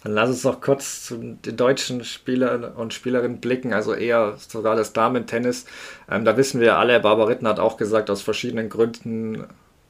[0.05, 4.77] Dann lass uns noch kurz zu den deutschen Spielern und Spielerinnen blicken, also eher sogar
[4.77, 5.67] das Damen-Tennis.
[6.09, 9.45] Ähm, da wissen wir alle, Barbara Ritten hat auch gesagt, aus verschiedenen Gründen,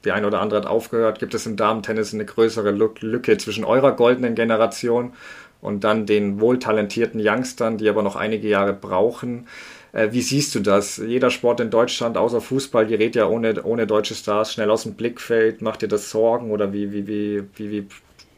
[0.06, 3.92] die eine oder andere hat aufgehört, gibt es im Damen-Tennis eine größere Lücke zwischen eurer
[3.92, 5.12] goldenen Generation
[5.60, 9.46] und dann den wohltalentierten Youngstern, die aber noch einige Jahre brauchen.
[9.92, 10.98] Äh, wie siehst du das?
[10.98, 14.94] Jeder Sport in Deutschland, außer Fußball, gerät ja ohne, ohne deutsche Stars schnell aus dem
[14.94, 15.60] Blickfeld.
[15.60, 17.86] Macht dir das Sorgen oder wie, wie, wie, wie, wie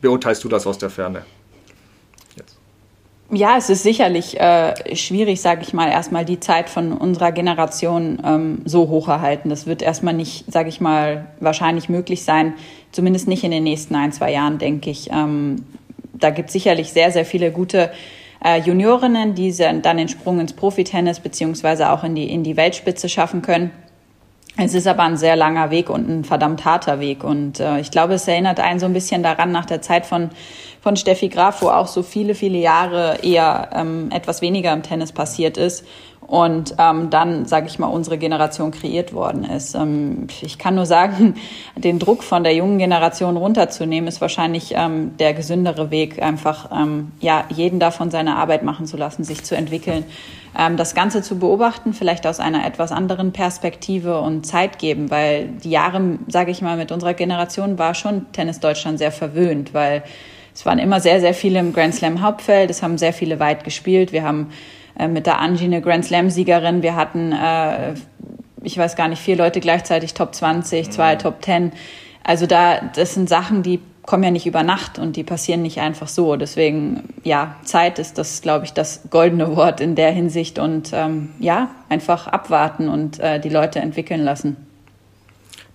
[0.00, 1.24] beurteilst du das aus der Ferne?
[3.30, 8.22] Ja, es ist sicherlich äh, schwierig, sage ich mal, erstmal die Zeit von unserer Generation
[8.24, 9.50] ähm, so hochzuhalten.
[9.50, 12.54] Das wird erstmal nicht, sage ich mal, wahrscheinlich möglich sein,
[12.90, 15.10] zumindest nicht in den nächsten ein, zwei Jahren, denke ich.
[15.12, 15.66] Ähm,
[16.14, 17.90] da gibt es sicherlich sehr, sehr viele gute
[18.42, 23.10] äh, Juniorinnen, die dann den Sprung ins Profitennis beziehungsweise auch in die, in die Weltspitze
[23.10, 23.72] schaffen können.
[24.60, 27.22] Es ist aber ein sehr langer Weg und ein verdammt harter Weg.
[27.22, 30.30] Und äh, ich glaube, es erinnert einen so ein bisschen daran nach der Zeit von,
[30.80, 35.12] von Steffi Graf, wo auch so viele, viele Jahre eher ähm, etwas weniger im Tennis
[35.12, 35.84] passiert ist.
[36.28, 39.74] Und ähm, dann, sage ich mal, unsere Generation kreiert worden ist.
[39.74, 41.36] Ähm, ich kann nur sagen,
[41.76, 47.12] den Druck von der jungen Generation runterzunehmen, ist wahrscheinlich ähm, der gesündere Weg, einfach ähm,
[47.20, 50.04] ja jeden davon seine Arbeit machen zu lassen, sich zu entwickeln,
[50.56, 55.48] ähm, das Ganze zu beobachten, vielleicht aus einer etwas anderen Perspektive und Zeit geben, weil
[55.64, 60.02] die Jahre, sage ich mal, mit unserer Generation war schon Tennis Deutschland sehr verwöhnt, weil
[60.54, 63.64] es waren immer sehr, sehr viele im Grand Slam Hauptfeld, es haben sehr viele weit
[63.64, 64.48] gespielt, wir haben
[64.98, 66.82] äh, mit der Angie eine Grand Slam-Siegerin.
[66.82, 67.94] Wir hatten, äh,
[68.62, 71.18] ich weiß gar nicht, vier Leute gleichzeitig Top 20, zwei mhm.
[71.18, 71.72] Top 10.
[72.24, 75.80] Also da, das sind Sachen, die kommen ja nicht über Nacht und die passieren nicht
[75.80, 76.36] einfach so.
[76.36, 81.28] Deswegen, ja, Zeit ist das, glaube ich, das goldene Wort in der Hinsicht und ähm,
[81.40, 84.56] ja, einfach abwarten und äh, die Leute entwickeln lassen.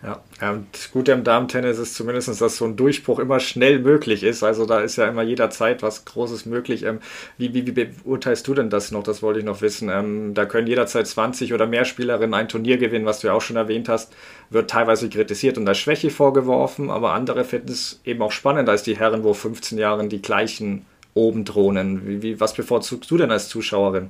[0.06, 4.24] Ja, und das Gute am Damen-Tennis ist zumindest, dass so ein Durchbruch immer schnell möglich
[4.24, 4.44] ist.
[4.44, 6.84] Also da ist ja immer jederzeit was Großes möglich.
[6.84, 7.00] Ähm,
[7.38, 9.04] wie, wie, wie beurteilst du denn das noch?
[9.04, 9.88] Das wollte ich noch wissen.
[9.88, 13.42] Ähm, da können jederzeit 20 oder mehr Spielerinnen ein Turnier gewinnen, was du ja auch
[13.42, 14.14] schon erwähnt hast,
[14.50, 18.84] wird teilweise kritisiert und als Schwäche vorgeworfen, aber andere finden es eben auch spannend als
[18.84, 22.06] die Herren, wo 15 Jahren die gleichen oben drohnen.
[22.06, 24.10] Wie, wie, was bevorzugst du denn als Zuschauerin?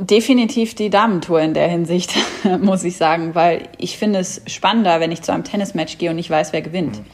[0.00, 2.14] Definitiv die Damentour in der Hinsicht,
[2.60, 6.18] muss ich sagen, weil ich finde es spannender, wenn ich zu einem Tennismatch gehe und
[6.18, 6.98] ich weiß, wer gewinnt.
[6.98, 7.04] Mhm.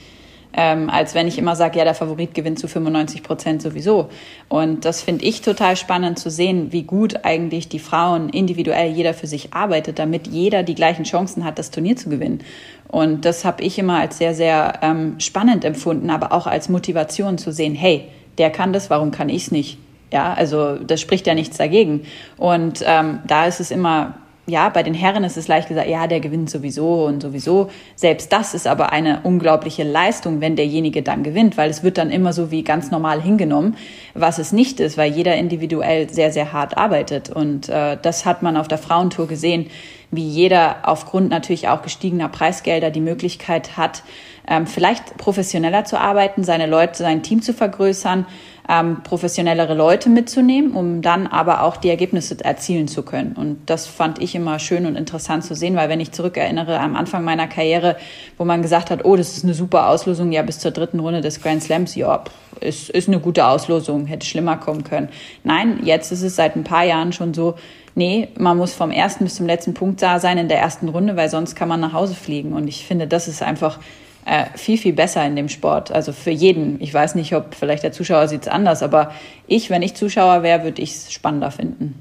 [0.56, 4.08] Ähm, als wenn ich immer sage, ja, der Favorit gewinnt zu 95 Prozent sowieso.
[4.48, 9.14] Und das finde ich total spannend zu sehen, wie gut eigentlich die Frauen individuell jeder
[9.14, 12.40] für sich arbeitet, damit jeder die gleichen Chancen hat, das Turnier zu gewinnen.
[12.86, 17.36] Und das habe ich immer als sehr, sehr ähm, spannend empfunden, aber auch als Motivation
[17.38, 18.04] zu sehen, hey,
[18.38, 19.78] der kann das, warum kann ich es nicht?
[20.14, 22.02] Ja, also das spricht ja nichts dagegen.
[22.36, 24.14] Und ähm, da ist es immer,
[24.46, 27.68] ja, bei den Herren ist es leicht gesagt, ja, der gewinnt sowieso und sowieso.
[27.96, 32.12] Selbst das ist aber eine unglaubliche Leistung, wenn derjenige dann gewinnt, weil es wird dann
[32.12, 33.76] immer so wie ganz normal hingenommen,
[34.14, 37.30] was es nicht ist, weil jeder individuell sehr, sehr hart arbeitet.
[37.30, 39.66] Und äh, das hat man auf der Frauentour gesehen,
[40.12, 44.04] wie jeder aufgrund natürlich auch gestiegener Preisgelder die Möglichkeit hat,
[44.46, 48.26] ähm, vielleicht professioneller zu arbeiten, seine Leute, sein Team zu vergrößern,
[48.68, 53.32] ähm, professionellere Leute mitzunehmen, um dann aber auch die Ergebnisse erzielen zu können.
[53.32, 56.96] Und das fand ich immer schön und interessant zu sehen, weil wenn ich zurückerinnere am
[56.96, 57.96] Anfang meiner Karriere,
[58.38, 61.20] wo man gesagt hat, oh, das ist eine super Auslosung, ja, bis zur dritten Runde
[61.20, 62.24] des Grand Slams, ja,
[62.60, 65.10] ist, ist eine gute Auslosung, hätte schlimmer kommen können.
[65.42, 67.56] Nein, jetzt ist es seit ein paar Jahren schon so,
[67.94, 71.16] nee, man muss vom ersten bis zum letzten Punkt da sein in der ersten Runde,
[71.16, 72.54] weil sonst kann man nach Hause fliegen.
[72.54, 73.78] Und ich finde, das ist einfach
[74.24, 75.92] äh, viel, viel besser in dem Sport.
[75.92, 76.80] Also für jeden.
[76.80, 79.12] Ich weiß nicht, ob vielleicht der Zuschauer sieht es anders, aber
[79.46, 81.94] ich, wenn ich Zuschauer wäre, würde ich es spannender finden.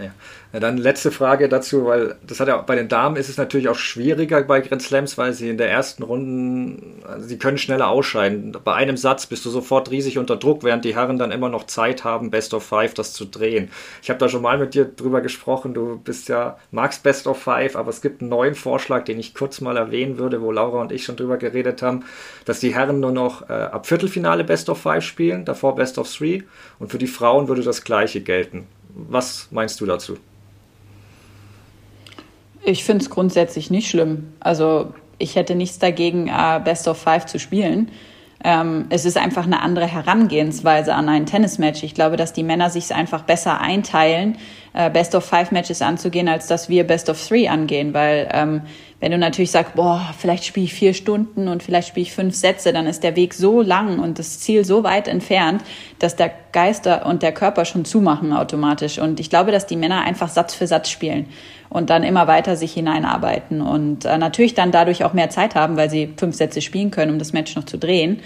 [0.00, 0.10] Ja.
[0.52, 3.68] Ja, dann letzte Frage dazu, weil das hat ja bei den Damen ist es natürlich
[3.68, 7.88] auch schwieriger bei Grand Slams, weil sie in der ersten Runde, also sie können schneller
[7.88, 8.56] ausscheiden.
[8.64, 11.66] Bei einem Satz bist du sofort riesig unter Druck, während die Herren dann immer noch
[11.66, 13.70] Zeit haben, Best of Five das zu drehen.
[14.02, 17.40] Ich habe da schon mal mit dir drüber gesprochen, du bist ja, magst Best of
[17.40, 20.80] Five, aber es gibt einen neuen Vorschlag, den ich kurz mal erwähnen würde, wo Laura
[20.80, 22.04] und ich schon drüber geredet haben,
[22.44, 26.12] dass die Herren nur noch äh, ab Viertelfinale Best of Five spielen, davor Best of
[26.12, 26.42] Three
[26.80, 28.66] und für die Frauen würde das gleiche gelten.
[28.94, 30.16] Was meinst du dazu?
[32.62, 34.32] Ich finde es grundsätzlich nicht schlimm.
[34.40, 37.90] Also ich hätte nichts dagegen, äh, Best of Five zu spielen.
[38.42, 41.82] Ähm, es ist einfach eine andere Herangehensweise an ein Tennismatch.
[41.82, 44.38] Ich glaube, dass die Männer sich einfach besser einteilen,
[44.72, 47.94] äh, Best of Five Matches anzugehen, als dass wir Best of Three angehen.
[47.94, 48.62] Weil ähm,
[49.00, 52.34] wenn du natürlich sagst, boah, vielleicht spiele ich vier Stunden und vielleicht spiele ich fünf
[52.34, 55.62] Sätze, dann ist der Weg so lang und das Ziel so weit entfernt,
[55.98, 58.98] dass der Geister und der Körper schon zumachen automatisch.
[58.98, 61.26] Und ich glaube, dass die Männer einfach Satz für Satz spielen
[61.70, 65.76] und dann immer weiter sich hineinarbeiten und äh, natürlich dann dadurch auch mehr Zeit haben,
[65.76, 68.20] weil sie fünf Sätze spielen können, um das Match noch zu drehen.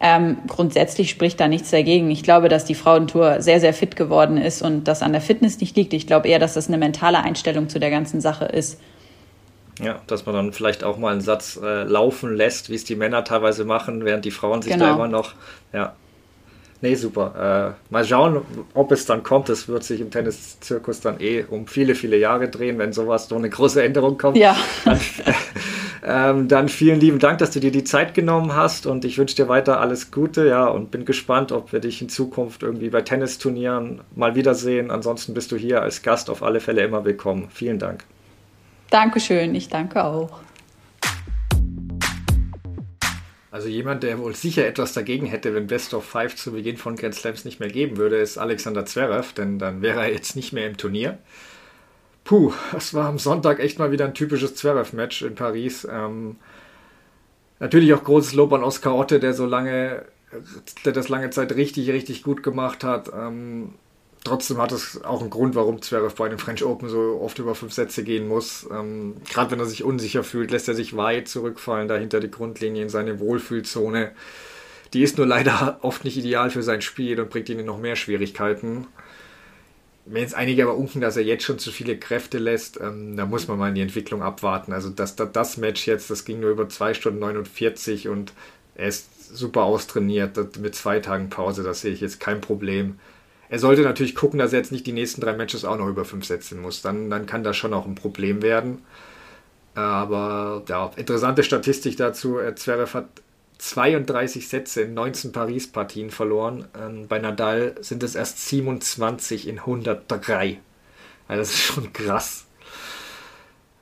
[0.00, 2.10] Ähm, grundsätzlich spricht da nichts dagegen.
[2.10, 5.58] Ich glaube, dass die Frauentour sehr, sehr fit geworden ist und das an der Fitness
[5.60, 5.94] nicht liegt.
[5.94, 8.80] Ich glaube eher, dass das eine mentale Einstellung zu der ganzen Sache ist.
[9.80, 12.96] Ja, dass man dann vielleicht auch mal einen Satz äh, laufen lässt, wie es die
[12.96, 14.86] Männer teilweise machen, während die Frauen sich genau.
[14.86, 15.34] da immer noch,
[15.72, 15.94] ja,
[16.82, 17.74] Nee, super.
[17.90, 18.42] Äh, mal schauen,
[18.74, 19.48] ob es dann kommt.
[19.48, 23.36] Es wird sich im Tenniszirkus dann eh um viele, viele Jahre drehen, wenn sowas so
[23.36, 24.36] eine große Änderung kommt.
[24.36, 24.56] Ja.
[24.84, 25.00] Dann,
[26.08, 29.34] ähm, dann vielen lieben Dank, dass du dir die Zeit genommen hast und ich wünsche
[29.34, 33.02] dir weiter alles Gute, ja, und bin gespannt, ob wir dich in Zukunft irgendwie bei
[33.02, 34.92] Tennisturnieren mal wiedersehen.
[34.92, 37.48] Ansonsten bist du hier als Gast auf alle Fälle immer willkommen.
[37.52, 38.04] Vielen Dank.
[38.90, 40.38] Dankeschön, ich danke auch.
[43.50, 46.94] Also jemand, der wohl sicher etwas dagegen hätte, wenn Best of Five zu Beginn von
[46.94, 50.52] Grand Slams nicht mehr geben würde, ist Alexander Zverev, denn dann wäre er jetzt nicht
[50.52, 51.18] mehr im Turnier.
[52.26, 55.86] Puh, das war am Sonntag echt mal wieder ein typisches Zverev-Match in Paris.
[55.88, 56.34] Ähm,
[57.60, 60.04] natürlich auch großes Lob an Oscar Otte, der so lange,
[60.84, 63.12] der das lange Zeit richtig, richtig gut gemacht hat.
[63.16, 63.74] Ähm,
[64.24, 67.54] trotzdem hat es auch einen Grund, warum Zverev bei den French Open so oft über
[67.54, 68.66] fünf Sätze gehen muss.
[68.72, 72.82] Ähm, Gerade wenn er sich unsicher fühlt, lässt er sich weit zurückfallen, dahinter die Grundlinie
[72.82, 74.10] in seine Wohlfühlzone.
[74.94, 77.78] Die ist nur leider oft nicht ideal für sein Spiel und bringt ihn in noch
[77.78, 78.88] mehr Schwierigkeiten.
[80.06, 83.26] Wenn jetzt einige aber unken, dass er jetzt schon zu viele Kräfte lässt, ähm, da
[83.26, 84.72] muss man mal in die Entwicklung abwarten.
[84.72, 88.32] Also das, das, das Match jetzt, das ging nur über 2 Stunden 49 und
[88.76, 92.98] er ist super austrainiert mit zwei Tagen Pause, das sehe ich jetzt kein Problem.
[93.48, 96.04] Er sollte natürlich gucken, dass er jetzt nicht die nächsten drei Matches auch noch über
[96.04, 96.82] fünf setzen muss.
[96.82, 98.82] Dann, dann kann das schon auch ein Problem werden.
[99.74, 102.38] Aber ja, interessante Statistik dazu.
[102.54, 103.08] Zverev hat
[103.58, 106.68] 32 Sätze in 19 Paris-Partien verloren.
[106.78, 110.58] Ähm, bei Nadal sind es erst 27 in 103.
[111.28, 112.46] Also das ist schon krass.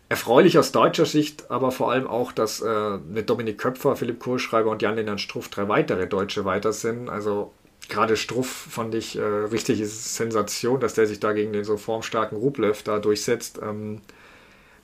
[0.08, 4.70] Erfreulich aus deutscher Sicht, aber vor allem auch, dass äh, mit Dominik Köpfer, Philipp Kohlschreiber
[4.70, 7.08] und Jan-Lennart Struff drei weitere Deutsche weiter sind.
[7.08, 7.52] Also
[7.88, 12.38] gerade Struff fand ich äh, richtig Sensation, dass der sich da gegen den so formstarken
[12.38, 13.58] Rublev da durchsetzt.
[13.62, 14.02] Ähm,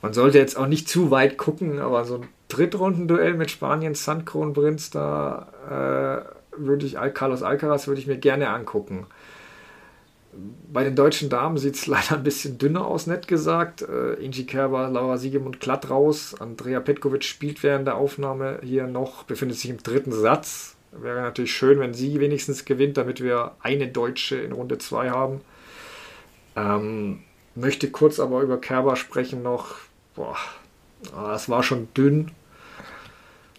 [0.01, 4.53] man sollte jetzt auch nicht zu weit gucken, aber so ein Drittrundenduell mit Spanien, Sandkron,
[4.53, 6.25] Prinz, da
[6.57, 9.07] äh, würde ich Carlos Alcaraz würde ich mir gerne angucken.
[10.71, 13.81] Bei den deutschen Damen sieht es leider ein bisschen dünner aus, nett gesagt.
[13.81, 16.35] Äh, Ingi Kerber, Laura Siegemund glatt raus.
[16.39, 20.75] Andrea Petkovic spielt während der Aufnahme hier noch, befindet sich im dritten Satz.
[20.91, 25.41] Wäre natürlich schön, wenn sie wenigstens gewinnt, damit wir eine Deutsche in Runde 2 haben.
[26.57, 27.19] Ähm,
[27.55, 29.75] möchte kurz aber über Kerber sprechen noch.
[30.15, 30.37] Boah,
[31.33, 32.31] es war schon dünn.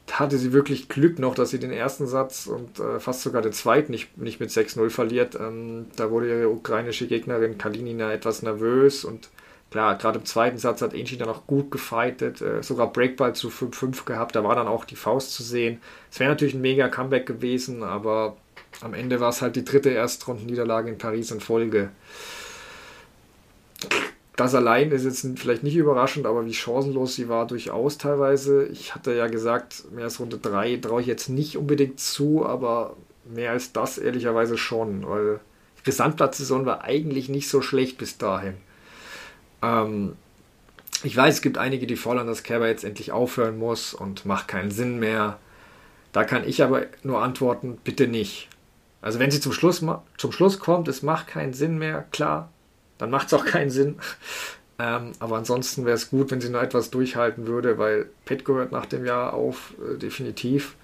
[0.06, 3.40] Da hatte sie wirklich Glück noch, dass sie den ersten Satz und äh, fast sogar
[3.40, 5.36] den zweiten nicht, nicht mit 6-0 verliert.
[5.36, 9.30] Ähm, da wurde ihre ukrainische Gegnerin Kalinina etwas nervös und
[9.70, 13.48] klar, gerade im zweiten Satz hat Enchi dann auch gut gefightet, äh, sogar Breakball zu
[13.48, 15.80] 5-5 gehabt, da war dann auch die Faust zu sehen.
[16.10, 18.36] Es wäre natürlich ein mega Comeback gewesen, aber
[18.82, 21.90] am Ende war es halt die dritte Erstrundenniederlage in Paris in Folge
[24.36, 28.66] das allein ist jetzt vielleicht nicht überraschend, aber wie chancenlos sie war, durchaus teilweise.
[28.66, 32.96] Ich hatte ja gesagt, mehr als Runde 3 traue ich jetzt nicht unbedingt zu, aber
[33.24, 35.40] mehr als das ehrlicherweise schon, weil
[35.78, 38.54] die Gesamtplatzsaison war eigentlich nicht so schlecht bis dahin.
[39.60, 40.16] Ähm,
[41.02, 44.48] ich weiß, es gibt einige, die fordern, dass Kerber jetzt endlich aufhören muss und macht
[44.48, 45.38] keinen Sinn mehr.
[46.12, 48.48] Da kann ich aber nur antworten, bitte nicht.
[49.00, 49.84] Also wenn sie zum Schluss,
[50.16, 52.51] zum Schluss kommt, es macht keinen Sinn mehr, klar,
[53.02, 53.96] dann macht es auch keinen Sinn.
[54.78, 58.70] Ähm, aber ansonsten wäre es gut, wenn sie noch etwas durchhalten würde, weil Pet gehört
[58.70, 60.76] nach dem Jahr auf, äh, definitiv.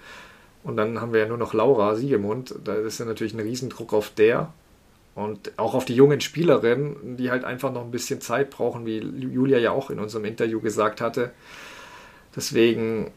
[0.65, 2.57] Und dann haben wir ja nur noch Laura Siegemund.
[2.65, 4.53] Da ist ja natürlich ein Riesendruck auf der.
[5.15, 8.99] Und auch auf die jungen Spielerinnen, die halt einfach noch ein bisschen Zeit brauchen, wie
[8.99, 11.31] Julia ja auch in unserem Interview gesagt hatte.
[12.35, 13.13] Deswegen,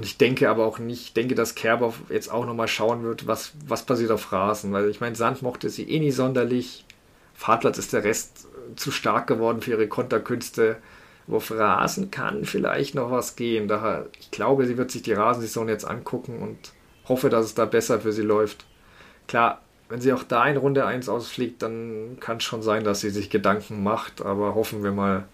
[0.00, 3.84] ich denke aber auch nicht, denke, dass Kerber jetzt auch nochmal schauen wird, was, was
[3.84, 4.72] passiert auf Rasen.
[4.72, 6.86] Weil ich meine, Sand mochte sie eh nie sonderlich.
[7.38, 10.76] Fahrplatz ist der Rest zu stark geworden für ihre Konterkünste.
[11.30, 13.68] Auf Rasen kann vielleicht noch was gehen.
[13.68, 16.72] Daher, ich glaube, sie wird sich die Rasensaison jetzt angucken und
[17.08, 18.66] hoffe, dass es da besser für sie läuft.
[19.28, 23.00] Klar, wenn sie auch da in Runde 1 ausfliegt, dann kann es schon sein, dass
[23.00, 25.28] sie sich Gedanken macht, aber hoffen wir mal,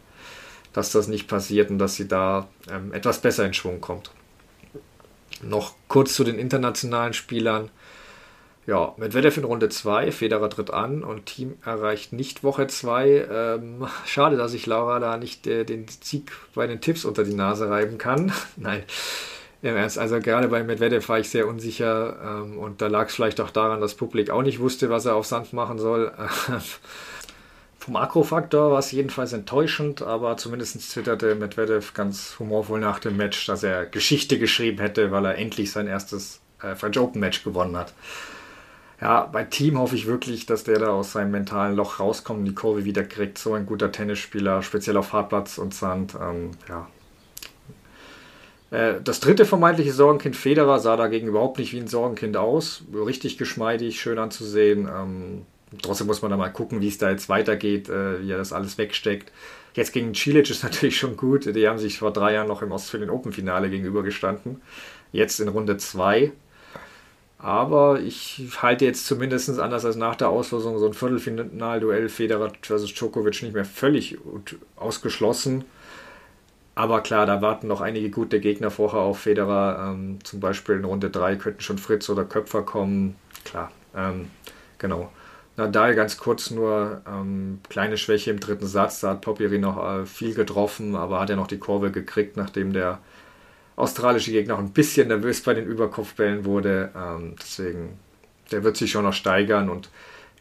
[0.75, 4.11] dass das nicht passiert und dass sie da ähm, etwas besser in Schwung kommt.
[5.43, 7.71] Noch kurz zu den internationalen Spielern.
[8.67, 13.29] Ja, Medvedev in Runde 2, Federer tritt an und Team erreicht nicht Woche 2.
[13.31, 17.35] Ähm, schade, dass ich Laura da nicht äh, den Sieg bei den Tipps unter die
[17.35, 18.33] Nase reiben kann.
[18.57, 18.83] Nein,
[19.61, 23.15] im Ernst, also gerade bei Medvedev war ich sehr unsicher ähm, und da lag es
[23.15, 26.13] vielleicht auch daran, dass Publik auch nicht wusste, was er auf Sand machen soll.
[27.79, 33.45] Vom Makrofaktor war es jedenfalls enttäuschend, aber zumindest twitterte Medvedev ganz humorvoll nach dem Match,
[33.45, 37.77] dass er Geschichte geschrieben hätte, weil er endlich sein erstes äh, French Open Match gewonnen
[37.77, 37.93] hat
[39.05, 42.47] ja, bei Team hoffe ich wirklich, dass der da aus seinem mentalen Loch rauskommt und
[42.47, 43.37] die Kurve wieder kriegt.
[43.37, 46.15] So ein guter Tennisspieler, speziell auf Hartplatz und Sand.
[46.19, 46.89] Ähm, ja.
[48.71, 52.85] Äh, das dritte vermeintliche Sorgenkind Federer sah dagegen überhaupt nicht wie ein Sorgenkind aus.
[52.95, 54.89] Richtig geschmeidig, schön anzusehen.
[54.89, 55.43] Ähm,
[55.83, 58.55] trotzdem muss man da mal gucken, wie es da jetzt weitergeht, äh, wie er das
[58.55, 59.31] alles wegsteckt.
[59.75, 61.45] Jetzt gegen Cilic ist natürlich schon gut.
[61.55, 64.63] Die haben sich vor drei Jahren noch im Australian Open Finale gegenübergestanden.
[65.13, 66.33] Jetzt in Runde 2
[67.45, 72.95] aber ich halte jetzt zumindest anders als nach der Auslosung so ein Viertelfinalduell Federer versus
[72.95, 74.17] Djokovic nicht mehr völlig
[74.77, 75.67] ausgeschlossen.
[76.75, 79.91] Aber klar, da warten noch einige gute Gegner vorher auf Federer.
[79.91, 83.17] Ähm, zum Beispiel in Runde 3 könnten schon Fritz oder Köpfer kommen.
[83.45, 84.31] Klar, ähm,
[84.79, 85.13] genau.
[85.59, 89.01] Nadal ganz kurz nur ähm, kleine Schwäche im dritten Satz.
[89.01, 92.73] Da hat Popiri noch äh, viel getroffen, aber hat er noch die Kurve gekriegt, nachdem
[92.73, 93.01] der
[93.77, 96.91] australische Gegner auch ein bisschen nervös bei den Überkopfbällen wurde.
[96.97, 97.99] Ähm, deswegen,
[98.51, 99.91] der wird sich schon noch steigern und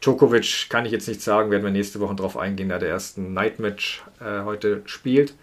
[0.01, 3.33] Djokovic kann ich jetzt nicht sagen, werden wir nächste Woche drauf eingehen, da der ersten
[3.33, 5.33] Nightmatch äh, heute spielt.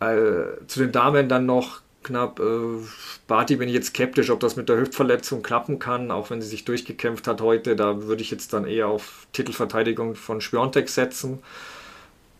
[0.00, 2.40] Äh, zu den Damen dann noch knapp.
[2.40, 2.84] Äh,
[3.26, 6.48] Barty bin ich jetzt skeptisch, ob das mit der Hüftverletzung klappen kann, auch wenn sie
[6.48, 7.76] sich durchgekämpft hat heute.
[7.76, 11.40] Da würde ich jetzt dann eher auf Titelverteidigung von Spiontek setzen.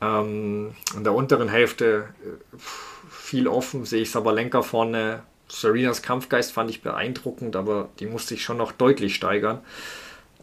[0.01, 2.57] Ähm, in der unteren Hälfte äh,
[3.11, 5.23] viel offen, sehe ich Sabalenka vorne.
[5.49, 9.61] Serenas Kampfgeist fand ich beeindruckend, aber die musste ich schon noch deutlich steigern.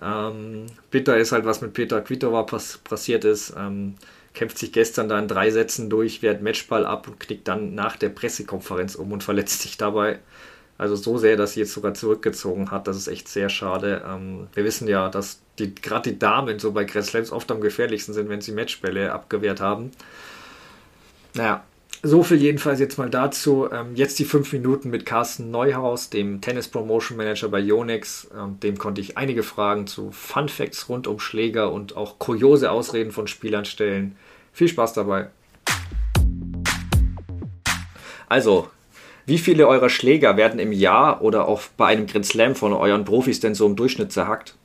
[0.02, 3.54] Ähm, bitter ist halt, was mit Peter Kvitova pass passiert ist.
[3.58, 3.96] Ähm,
[4.34, 7.96] kämpft sich gestern da in drei Sätzen durch, wehrt Matchball ab und knickt dann nach
[7.96, 10.20] der Pressekonferenz um und verletzt sich dabei.
[10.78, 12.88] Also so sehr, dass sie jetzt sogar zurückgezogen hat.
[12.88, 14.04] Das ist echt sehr schade.
[14.08, 17.62] Ähm, wir wissen ja, dass die, gerade die Damen so bei Grand Slams oft am
[17.62, 19.92] gefährlichsten sind, wenn sie Matchbälle abgewehrt haben.
[21.34, 21.64] Naja,
[22.04, 23.70] so viel jedenfalls jetzt mal dazu.
[23.72, 28.30] Ähm, jetzt die fünf Minuten mit Carsten Neuhaus, dem Tennis Promotion Manager bei Yonex.
[28.38, 32.72] Ähm, dem konnte ich einige Fragen zu Fun Facts rund um Schläger und auch kuriose
[32.72, 34.16] Ausreden von Spielern stellen.
[34.54, 35.30] Viel Spaß dabei.
[38.30, 38.70] Also,
[39.26, 43.06] wie viele eurer Schläger werden im Jahr oder auch bei einem Grand Slam von euren
[43.06, 44.57] Profis denn so im Durchschnitt zerhackt?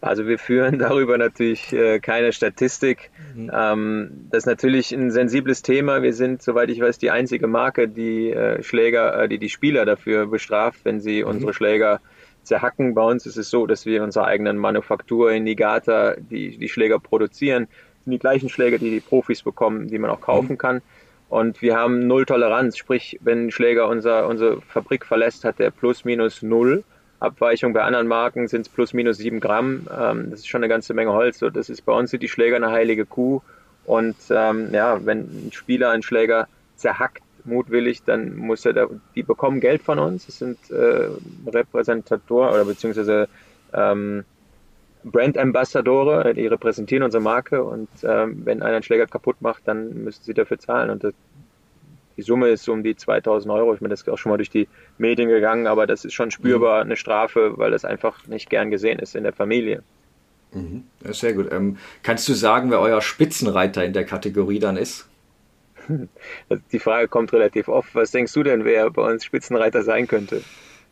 [0.00, 3.10] Also wir führen darüber natürlich äh, keine Statistik.
[3.34, 3.50] Mhm.
[3.54, 6.02] Ähm, das ist natürlich ein sensibles Thema.
[6.02, 9.84] Wir sind, soweit ich weiß, die einzige Marke, die äh, Schläger, äh, die die Spieler
[9.84, 11.28] dafür bestraft, wenn sie mhm.
[11.28, 12.00] unsere Schläger
[12.42, 12.94] zerhacken.
[12.94, 16.68] Bei uns ist es so, dass wir in unserer eigenen Manufaktur in Niigata die, die
[16.68, 17.66] Schläger produzieren.
[17.70, 20.58] Das sind die gleichen Schläger, die die Profis bekommen, die man auch kaufen mhm.
[20.58, 20.82] kann.
[21.28, 25.70] Und wir haben null Toleranz, sprich, wenn ein Schläger unser, unsere Fabrik verlässt, hat der
[25.70, 26.82] plus minus null.
[27.20, 27.72] Abweichung.
[27.72, 29.86] Bei anderen Marken sind es plus minus sieben Gramm.
[29.96, 31.38] Ähm, das ist schon eine ganze Menge Holz.
[31.38, 33.42] Das ist bei uns sind die Schläger eine heilige Kuh.
[33.84, 39.22] Und ähm, ja, wenn ein Spieler einen Schläger zerhackt, mutwillig, dann muss er da, die
[39.22, 40.26] bekommen Geld von uns.
[40.26, 41.08] Das sind äh,
[41.46, 43.28] Repräsentatoren oder beziehungsweise
[43.72, 44.24] ähm,
[45.04, 50.04] Brand Ambassadore, die repräsentieren unsere Marke und ähm, wenn einer einen Schläger kaputt macht, dann
[50.04, 51.14] müssen sie dafür zahlen und das,
[52.20, 53.72] die Summe ist um die 2000 Euro.
[53.72, 54.68] Ich meine, das ist auch schon mal durch die
[54.98, 56.90] Medien gegangen, aber das ist schon spürbar mhm.
[56.90, 59.82] eine Strafe, weil das einfach nicht gern gesehen ist in der Familie.
[60.52, 60.84] Mhm.
[61.12, 61.50] Sehr gut.
[61.50, 65.08] Ähm, kannst du sagen, wer euer Spitzenreiter in der Kategorie dann ist?
[66.72, 67.94] Die Frage kommt relativ oft.
[67.94, 70.42] Was denkst du denn, wer bei uns Spitzenreiter sein könnte?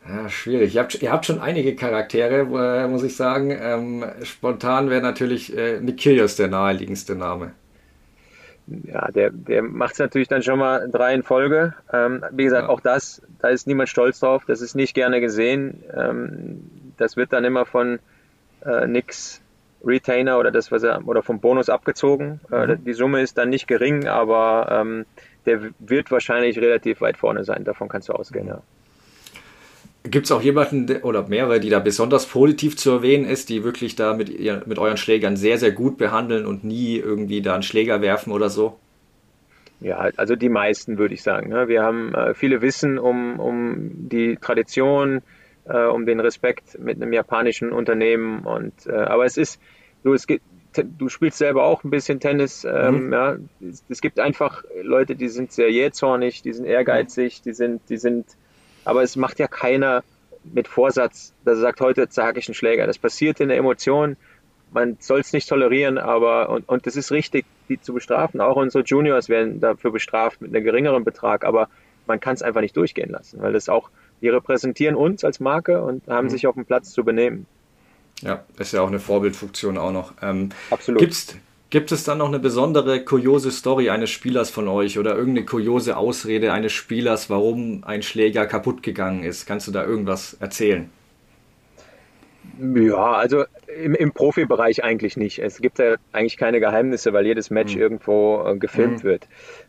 [0.09, 0.77] Ja, schwierig.
[0.77, 3.51] Ihr habt, ihr habt schon einige Charaktere, äh, muss ich sagen.
[3.51, 7.53] Ähm, spontan wäre natürlich äh, Nick Kyrgios der naheliegendste Name
[8.85, 11.75] ja, der, der macht es natürlich dann schon mal drei in Folge.
[11.93, 12.69] Ähm, wie gesagt, ja.
[12.69, 15.83] auch das, da ist niemand stolz drauf, das ist nicht gerne gesehen.
[15.95, 17.99] Ähm, das wird dann immer von
[18.65, 19.43] äh, nix
[19.85, 22.41] Retainer oder das, was er oder vom Bonus abgezogen.
[22.51, 22.73] Äh, mhm.
[22.73, 25.07] Äh, die Summe ist dann nicht gering, aber ähm,
[25.47, 27.65] der wird wahrscheinlich relativ weit vorne sein.
[27.65, 28.51] Davon kannst du ausgehen, mhm.
[28.51, 28.63] ja.
[30.11, 33.97] Gibt es auch jemanden oder mehrere, die da besonders positiv zu erwähnen ist, die wirklich
[33.97, 37.63] da mit, ihr, mit euren Schlägern sehr, sehr gut behandeln und nie irgendwie da einen
[37.63, 38.79] Schläger werfen oder so?
[39.81, 41.51] Ja, also die meisten würde ich sagen.
[41.51, 41.69] Ne?
[41.69, 45.23] Wir haben äh, viele Wissen um, um die Tradition,
[45.67, 48.41] äh, um den Respekt mit einem japanischen Unternehmen.
[48.41, 49.61] Und äh, aber es ist
[50.03, 50.45] so, es gibt,
[50.75, 52.65] du spielst selber auch ein bisschen Tennis.
[52.65, 53.13] Ähm, mhm.
[53.13, 57.83] ja, es, es, gibt einfach Leute, die sind sehr jähzornig, die sind ehrgeizig, die sind,
[57.89, 58.27] die sind
[58.89, 60.03] aber es macht ja keiner
[60.43, 62.87] mit Vorsatz, dass er sagt, heute zerhacke ich einen Schläger.
[62.87, 64.17] Das passiert in der Emotion.
[64.73, 68.41] Man soll es nicht tolerieren, aber und, und das ist richtig, die zu bestrafen.
[68.41, 71.69] Auch unsere Juniors werden dafür bestraft mit einem geringeren Betrag, aber
[72.07, 73.91] man kann es einfach nicht durchgehen lassen, weil das auch,
[74.23, 76.31] die repräsentieren uns als Marke und haben mhm.
[76.31, 77.47] sich auf dem Platz zu benehmen.
[78.23, 80.15] Ja, ist ja auch eine Vorbildfunktion auch noch.
[80.23, 81.01] Ähm, Absolut.
[81.01, 81.37] Gibt's,
[81.71, 85.99] Gibt es dann noch eine besondere kuriose Story eines Spielers von euch oder irgendeine kuriose
[85.99, 89.45] Ausrede eines Spielers, warum ein Schläger kaputt gegangen ist?
[89.45, 90.89] Kannst du da irgendwas erzählen?
[92.59, 93.45] Ja, also
[93.83, 95.41] im, im Profibereich eigentlich nicht.
[95.41, 97.83] Es gibt ja eigentlich keine Geheimnisse, weil jedes Match mhm.
[97.83, 99.09] irgendwo äh, gefilmt mhm.
[99.09, 99.29] wird.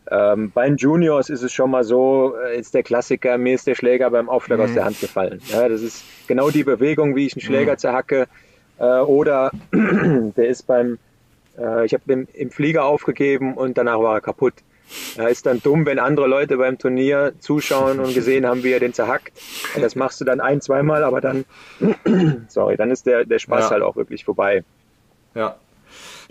[0.09, 3.67] Ähm, bei den Juniors ist es schon mal so, äh, ist der Klassiker, mir ist
[3.67, 4.65] der Schläger beim Aufschlag mhm.
[4.65, 5.41] aus der Hand gefallen.
[5.47, 7.77] Ja, das ist genau die Bewegung, wie ich einen Schläger mhm.
[7.77, 8.27] zerhacke.
[8.79, 10.97] Äh, oder der ist beim
[11.59, 14.55] äh, ich habe den im Flieger aufgegeben und danach war er kaputt.
[15.17, 18.79] Ja, ist dann dumm, wenn andere Leute beim Turnier zuschauen und gesehen haben, wie er
[18.79, 19.39] den zerhackt.
[19.79, 21.45] Das machst du dann ein, zweimal, aber dann,
[22.47, 23.69] sorry, dann ist der, der Spaß ja.
[23.71, 24.63] halt auch wirklich vorbei.
[25.35, 25.57] Ja.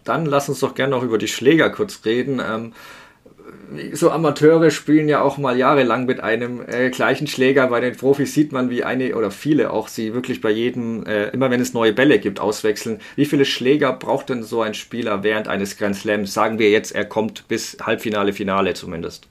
[0.04, 2.40] Dann lass uns doch gerne noch über die Schläger kurz reden.
[2.44, 2.72] Ähm,
[3.92, 7.68] so Amateure spielen ja auch mal jahrelang mit einem äh, gleichen Schläger.
[7.68, 11.28] Bei den Profis sieht man, wie eine oder viele auch sie wirklich bei jedem, äh,
[11.28, 13.00] immer wenn es neue Bälle gibt, auswechseln.
[13.16, 16.32] Wie viele Schläger braucht denn so ein Spieler während eines Grand Slams?
[16.32, 19.28] Sagen wir jetzt, er kommt bis Halbfinale, Finale zumindest.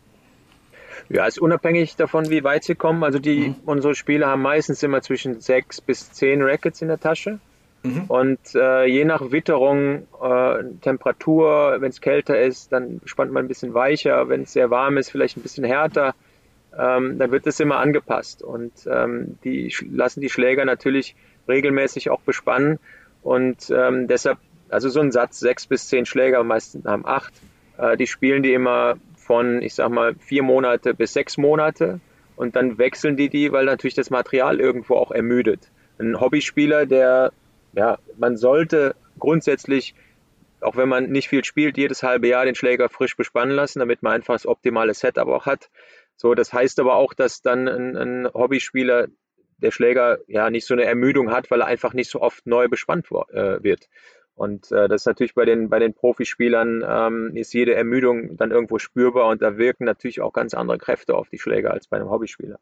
[1.09, 3.03] Ja, ist unabhängig davon, wie weit sie kommen.
[3.03, 3.55] Also die, mhm.
[3.65, 7.39] unsere Spieler haben meistens immer zwischen sechs bis zehn Rackets in der Tasche.
[7.87, 8.03] Mhm.
[8.07, 13.47] Und äh, je nach Witterung, äh, Temperatur, wenn es kälter ist, dann spannt man ein
[13.47, 14.29] bisschen weicher.
[14.29, 16.15] Wenn es sehr warm ist, vielleicht ein bisschen härter.
[16.77, 18.41] Ähm, dann wird das immer angepasst.
[18.43, 21.15] Und ähm, die lassen die Schläger natürlich
[21.47, 22.79] regelmäßig auch bespannen.
[23.23, 24.37] Und ähm, deshalb,
[24.69, 27.33] also so ein Satz, sechs bis zehn Schläger, meistens haben acht,
[27.77, 31.99] äh, die spielen die immer von, ich sag mal, vier Monate bis sechs Monate.
[32.35, 35.71] Und dann wechseln die die, weil natürlich das Material irgendwo auch ermüdet.
[35.97, 37.31] Ein Hobbyspieler, der
[37.73, 39.95] ja, man sollte grundsätzlich,
[40.61, 44.03] auch wenn man nicht viel spielt, jedes halbe Jahr den Schläger frisch bespannen lassen, damit
[44.03, 45.69] man einfach das optimale Setup auch hat.
[46.15, 49.07] So, das heißt aber auch, dass dann ein, ein Hobbyspieler
[49.59, 52.67] der Schläger ja nicht so eine Ermüdung hat, weil er einfach nicht so oft neu
[52.67, 53.87] bespannt äh, wird.
[54.35, 58.51] Und äh, das ist natürlich bei den, bei den Profispielern ähm, ist jede Ermüdung dann
[58.51, 61.97] irgendwo spürbar und da wirken natürlich auch ganz andere Kräfte auf die Schläger als bei
[61.97, 62.59] einem Hobbyspieler.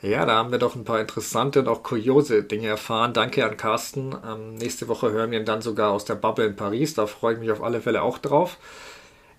[0.00, 3.12] Ja, da haben wir doch ein paar interessante und auch kuriose Dinge erfahren.
[3.12, 4.14] Danke an Carsten.
[4.24, 6.94] Ähm, nächste Woche hören wir ihn dann sogar aus der Bubble in Paris.
[6.94, 8.58] Da freue ich mich auf alle Fälle auch drauf.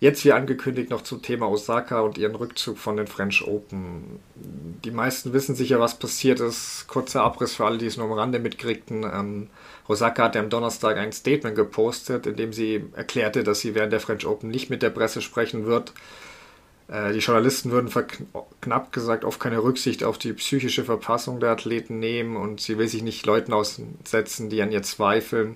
[0.01, 4.19] Jetzt wie angekündigt noch zum Thema Osaka und ihren Rückzug von den French Open.
[4.35, 6.87] Die meisten wissen sicher, was passiert ist.
[6.87, 9.03] Kurzer Abriss für alle, die es nur am Rande mitkriegten.
[9.03, 9.47] Ähm,
[9.87, 13.99] Osaka hat am Donnerstag ein Statement gepostet, in dem sie erklärte, dass sie während der
[14.01, 15.93] French Open nicht mit der Presse sprechen wird.
[16.91, 17.91] Äh, die Journalisten würden
[18.61, 22.87] knapp gesagt oft keine Rücksicht auf die psychische Verfassung der Athleten nehmen und sie will
[22.87, 25.55] sich nicht Leuten aussetzen, die an ihr zweifeln.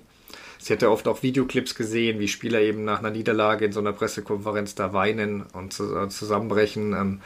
[0.59, 3.91] Sie hätte oft auch Videoclips gesehen, wie Spieler eben nach einer Niederlage in so einer
[3.91, 6.93] Pressekonferenz da weinen und äh, zusammenbrechen.
[6.93, 7.21] Ähm,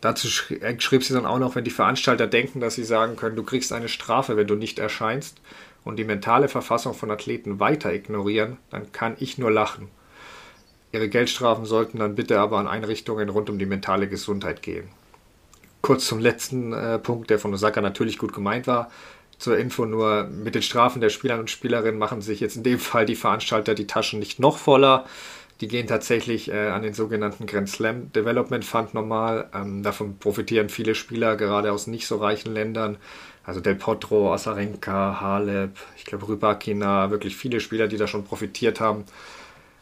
[0.00, 3.36] dazu äh, schrieb sie dann auch noch, wenn die Veranstalter denken, dass sie sagen können,
[3.36, 5.40] du kriegst eine Strafe, wenn du nicht erscheinst
[5.84, 9.88] und die mentale Verfassung von Athleten weiter ignorieren, dann kann ich nur lachen.
[10.92, 14.88] Ihre Geldstrafen sollten dann bitte aber an Einrichtungen rund um die mentale Gesundheit gehen.
[15.82, 18.90] Kurz zum letzten äh, Punkt, der von Osaka natürlich gut gemeint war.
[19.38, 22.78] Zur Info nur, mit den Strafen der Spieler und Spielerinnen machen sich jetzt in dem
[22.78, 25.04] Fall die Veranstalter die Taschen nicht noch voller.
[25.60, 29.48] Die gehen tatsächlich äh, an den sogenannten Grand Slam Development Fund normal.
[29.54, 32.96] Ähm, davon profitieren viele Spieler, gerade aus nicht so reichen Ländern.
[33.44, 38.80] Also Del Potro, Asarenka, Halep, ich glaube Rybakina, wirklich viele Spieler, die da schon profitiert
[38.80, 39.04] haben.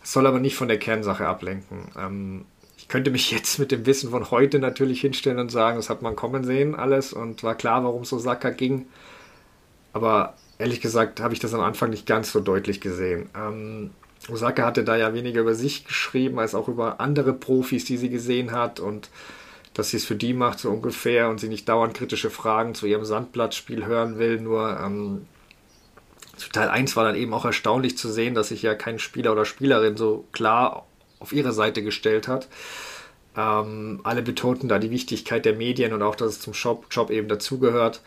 [0.07, 1.89] Soll aber nicht von der Kernsache ablenken.
[1.99, 2.45] Ähm,
[2.79, 6.01] ich könnte mich jetzt mit dem Wissen von heute natürlich hinstellen und sagen, das hat
[6.01, 8.87] man kommen sehen alles und war klar, warum es Osaka ging.
[9.93, 13.29] Aber ehrlich gesagt habe ich das am Anfang nicht ganz so deutlich gesehen.
[13.37, 13.91] Ähm,
[14.31, 18.09] Osaka hatte da ja weniger über sich geschrieben, als auch über andere Profis, die sie
[18.09, 19.11] gesehen hat und
[19.75, 22.87] dass sie es für die macht, so ungefähr, und sie nicht dauernd kritische Fragen zu
[22.87, 24.41] ihrem Sandblattspiel hören will.
[24.41, 25.27] Nur ähm,
[26.37, 29.33] zu Teil 1 war dann eben auch erstaunlich zu sehen, dass sich ja kein Spieler
[29.33, 30.87] oder Spielerin so klar
[31.19, 32.49] auf ihre Seite gestellt hat.
[33.37, 37.11] Ähm, alle betonten da die Wichtigkeit der Medien und auch, dass es zum Job, Job
[37.11, 38.01] eben dazugehört.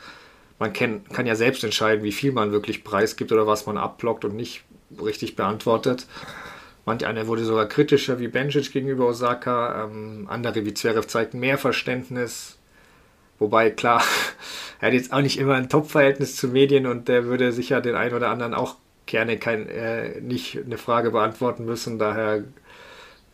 [0.60, 4.26] Man kann, kann ja selbst entscheiden, wie viel man wirklich preisgibt oder was man abblockt
[4.26, 4.64] und nicht
[5.02, 6.06] richtig beantwortet.
[6.86, 11.58] Manch einer wurde sogar kritischer wie Benjic gegenüber Osaka, ähm, andere wie Zverev zeigten mehr
[11.58, 12.59] Verständnis.
[13.40, 14.04] Wobei, klar,
[14.80, 17.96] er hat jetzt auch nicht immer ein Top-Verhältnis zu Medien und der würde sicher den
[17.96, 18.76] einen oder anderen auch
[19.06, 22.44] gerne kein, äh, nicht eine Frage beantworten müssen, daher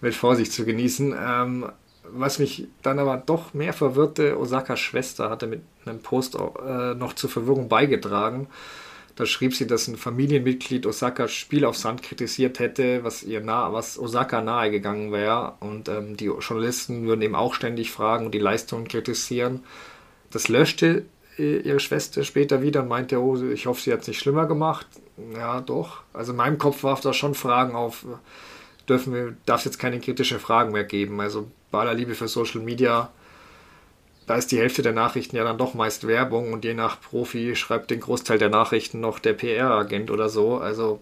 [0.01, 1.14] mit Vorsicht zu genießen.
[1.20, 1.66] Ähm,
[2.08, 7.14] was mich dann aber doch mehr verwirrte, Osakas Schwester hatte mit einem Post äh, noch
[7.14, 8.47] zur Verwirrung beigetragen.
[9.16, 13.72] Da schrieb sie, dass ein Familienmitglied Osakas Spiel auf Sand kritisiert hätte, was ihr nah,
[13.72, 15.53] was Osaka nahegegangen wäre.
[15.62, 19.64] Und ähm, die Journalisten würden eben auch ständig fragen und die Leistungen kritisieren.
[20.36, 21.05] Das löschte
[21.39, 24.47] äh, ihre Schwester später wieder und meinte, oh, ich hoffe, sie hat es nicht schlimmer
[24.47, 24.86] gemacht.
[25.33, 26.01] Ja, doch.
[26.11, 28.05] Also in meinem Kopf warf da schon Fragen auf,
[28.89, 31.21] dürfen wir, darf es jetzt keine kritischen Fragen mehr geben.
[31.21, 33.13] Also bei aller Liebe für Social Media,
[34.27, 37.55] da ist die Hälfte der Nachrichten ja dann doch meist Werbung und je nach Profi
[37.55, 40.57] schreibt den Großteil der Nachrichten noch der PR-Agent oder so.
[40.57, 40.99] Also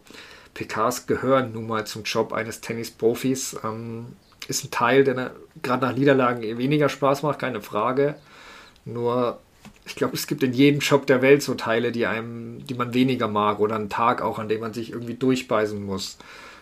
[0.54, 3.60] PKs gehören nun mal zum Job eines Tennisprofis.
[3.64, 4.16] Ähm,
[4.48, 5.32] ist ein Teil, der
[5.64, 8.14] gerade nach Niederlagen weniger Spaß macht, keine Frage.
[8.86, 9.40] Nur,
[9.86, 12.94] ich glaube, es gibt in jedem Job der Welt so Teile, die einem, die man
[12.94, 16.18] weniger mag oder einen Tag auch, an dem man sich irgendwie durchbeißen muss.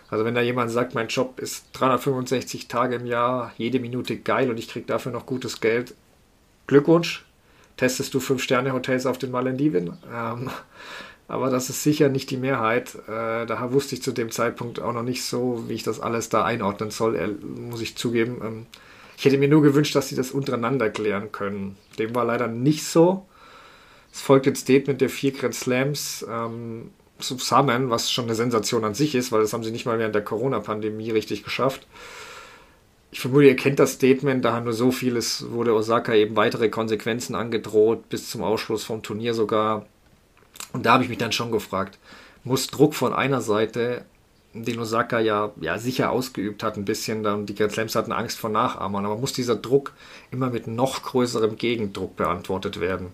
[0.09, 4.49] Also wenn da jemand sagt, mein Job ist 365 Tage im Jahr, jede Minute geil
[4.49, 5.95] und ich kriege dafür noch gutes Geld,
[6.67, 7.25] Glückwunsch.
[7.77, 9.97] Testest du Fünf-Sterne-Hotels auf den Malediven?
[10.13, 10.49] Ähm,
[11.27, 12.93] aber das ist sicher nicht die Mehrheit.
[13.07, 16.27] Äh, daher wusste ich zu dem Zeitpunkt auch noch nicht so, wie ich das alles
[16.27, 18.41] da einordnen soll, muss ich zugeben.
[18.43, 18.65] Ähm,
[19.21, 21.77] ich hätte mir nur gewünscht, dass sie das untereinander klären können.
[21.99, 23.27] Dem war leider nicht so.
[24.11, 28.95] Es folgt ein Statement der vier Grand Slams ähm, zusammen, was schon eine Sensation an
[28.95, 31.85] sich ist, weil das haben sie nicht mal während der Corona-Pandemie richtig geschafft.
[33.11, 36.69] Ich vermute, ihr kennt das Statement, da nur so viel, es wurde Osaka eben weitere
[36.69, 39.85] Konsequenzen angedroht, bis zum Ausschluss vom Turnier sogar.
[40.73, 41.99] Und da habe ich mich dann schon gefragt,
[42.43, 44.03] muss Druck von einer Seite,
[44.53, 48.37] den Osaka ja, ja sicher ausgeübt hat, ein bisschen, dann die Grand Slams hatten Angst
[48.37, 49.93] vor Nachahmern, aber muss dieser Druck
[50.31, 53.07] immer mit noch größerem Gegendruck beantwortet werden?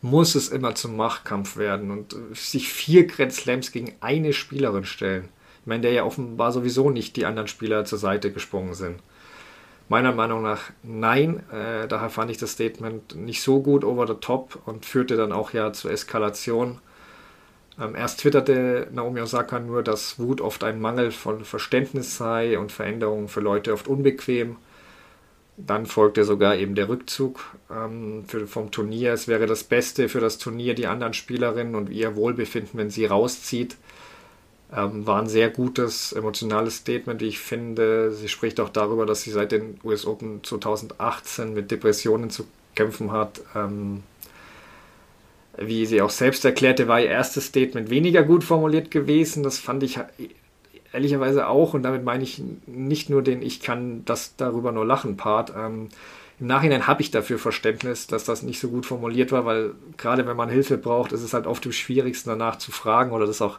[0.00, 5.28] Muss es immer zum Machtkampf werden und sich vier Grand Slams gegen eine Spielerin stellen?
[5.60, 8.98] Ich meine, der ja offenbar sowieso nicht die anderen Spieler zur Seite gesprungen sind.
[9.88, 11.42] Meiner Meinung nach nein.
[11.52, 15.32] Äh, daher fand ich das Statement nicht so gut over the top und führte dann
[15.32, 16.80] auch ja zur Eskalation.
[17.80, 22.72] Ähm, erst twitterte Naomi Osaka nur, dass Wut oft ein Mangel von Verständnis sei und
[22.72, 24.56] Veränderungen für Leute oft unbequem.
[25.56, 29.12] Dann folgte sogar eben der Rückzug ähm, für, vom Turnier.
[29.12, 33.06] Es wäre das Beste für das Turnier, die anderen Spielerinnen und ihr Wohlbefinden, wenn sie
[33.06, 33.76] rauszieht.
[34.74, 38.12] Ähm, war ein sehr gutes, emotionales Statement, wie ich finde.
[38.12, 43.12] Sie spricht auch darüber, dass sie seit den US Open 2018 mit Depressionen zu kämpfen
[43.12, 43.42] hat.
[43.54, 44.02] Ähm,
[45.56, 49.42] wie sie auch selbst erklärte, war ihr erstes Statement weniger gut formuliert gewesen.
[49.42, 49.98] Das fand ich
[50.92, 55.16] ehrlicherweise auch, und damit meine ich nicht nur den Ich kann das darüber nur lachen
[55.16, 55.52] Part.
[55.56, 55.88] Ähm,
[56.40, 60.26] Im Nachhinein habe ich dafür Verständnis, dass das nicht so gut formuliert war, weil gerade
[60.26, 63.42] wenn man Hilfe braucht, ist es halt oft am schwierigsten danach zu fragen oder das
[63.42, 63.58] auch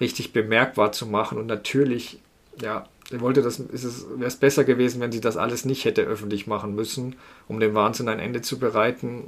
[0.00, 1.38] richtig bemerkbar zu machen.
[1.38, 2.18] Und natürlich,
[2.62, 6.02] ja, wollte das, ist es, wäre es besser gewesen, wenn sie das alles nicht hätte
[6.02, 7.16] öffentlich machen müssen,
[7.48, 9.24] um dem Wahnsinn ein Ende zu bereiten.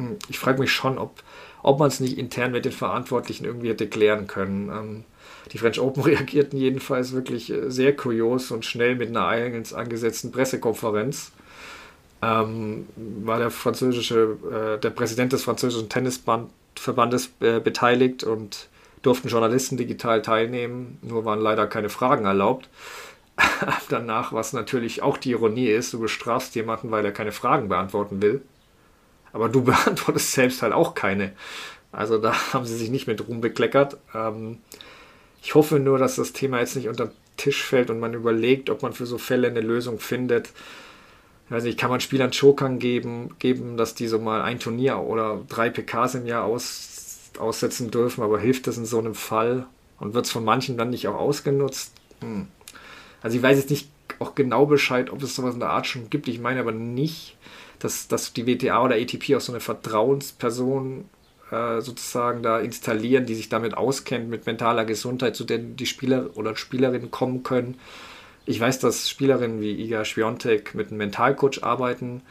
[0.00, 1.22] Hm, ich frage mich schon, ob,
[1.62, 4.70] ob man es nicht intern mit den Verantwortlichen irgendwie hätte klären können.
[4.70, 5.04] Ähm,
[5.52, 10.32] die French Open reagierten jedenfalls wirklich äh, sehr kurios und schnell mit einer eigens angesetzten
[10.32, 11.32] Pressekonferenz.
[12.22, 14.36] Ähm, war der französische,
[14.76, 18.68] äh, der Präsident des französischen Tennisverbandes äh, beteiligt und
[19.02, 22.68] durften Journalisten digital teilnehmen, nur waren leider keine Fragen erlaubt.
[23.88, 28.20] Danach, was natürlich auch die Ironie ist, du bestrafst jemanden, weil er keine Fragen beantworten
[28.20, 28.42] will.
[29.32, 31.32] Aber du beantwortest selbst halt auch keine.
[31.92, 33.98] Also da haben sie sich nicht mit Ruhm bekleckert.
[34.14, 34.58] Ähm,
[35.42, 38.68] ich hoffe nur, dass das Thema jetzt nicht unter den Tisch fällt und man überlegt,
[38.68, 40.50] ob man für so Fälle eine Lösung findet.
[41.46, 44.98] Ich weiß nicht, kann man Spielern Chokern geben, geben, dass die so mal ein Turnier
[44.98, 49.66] oder drei PKs im Jahr aus, aussetzen dürfen, aber hilft das in so einem Fall
[49.98, 51.92] und wird es von manchen dann nicht auch ausgenutzt?
[52.20, 52.46] Hm.
[53.22, 56.10] Also ich weiß jetzt nicht auch genau Bescheid, ob es sowas in der Art schon
[56.10, 56.28] gibt.
[56.28, 57.36] Ich meine aber nicht,
[57.80, 61.06] dass, dass die WTA oder ATP auch so eine Vertrauensperson
[61.50, 66.30] äh, sozusagen da installieren, die sich damit auskennt, mit mentaler Gesundheit, zu der die Spieler
[66.34, 67.76] oder Spielerinnen kommen können.
[68.46, 72.22] Ich weiß, dass Spielerinnen wie Iga Schwiontek mit einem Mentalcoach arbeiten.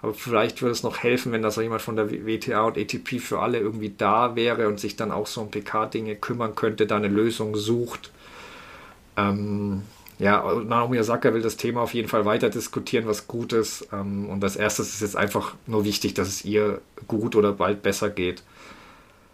[0.00, 3.20] Aber vielleicht würde es noch helfen, wenn da so jemand von der WTA und ATP
[3.20, 6.96] für alle irgendwie da wäre und sich dann auch so um PK-Dinge kümmern könnte, da
[6.96, 8.10] eine Lösung sucht.
[9.16, 9.82] Ähm,
[10.22, 13.88] ja, Naomi Osaka will das Thema auf jeden Fall weiter diskutieren, was gut ist.
[13.92, 17.82] Ähm, und als erstes ist jetzt einfach nur wichtig, dass es ihr gut oder bald
[17.82, 18.44] besser geht.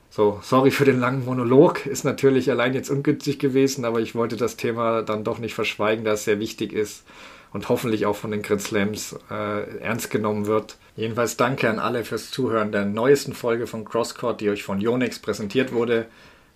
[0.08, 1.84] So, sorry für den langen Monolog.
[1.84, 6.06] Ist natürlich allein jetzt ungünstig gewesen, aber ich wollte das Thema dann doch nicht verschweigen,
[6.06, 7.04] da es sehr wichtig ist
[7.52, 10.78] und hoffentlich auch von den Grand Slams äh, ernst genommen wird.
[10.96, 15.18] Jedenfalls danke an alle fürs Zuhören der neuesten Folge von Crosscourt, die euch von Yonex
[15.18, 16.06] präsentiert wurde.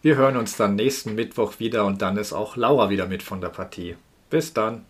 [0.00, 3.42] Wir hören uns dann nächsten Mittwoch wieder und dann ist auch Laura wieder mit von
[3.42, 3.94] der Partie.
[4.32, 4.86] Bis dann.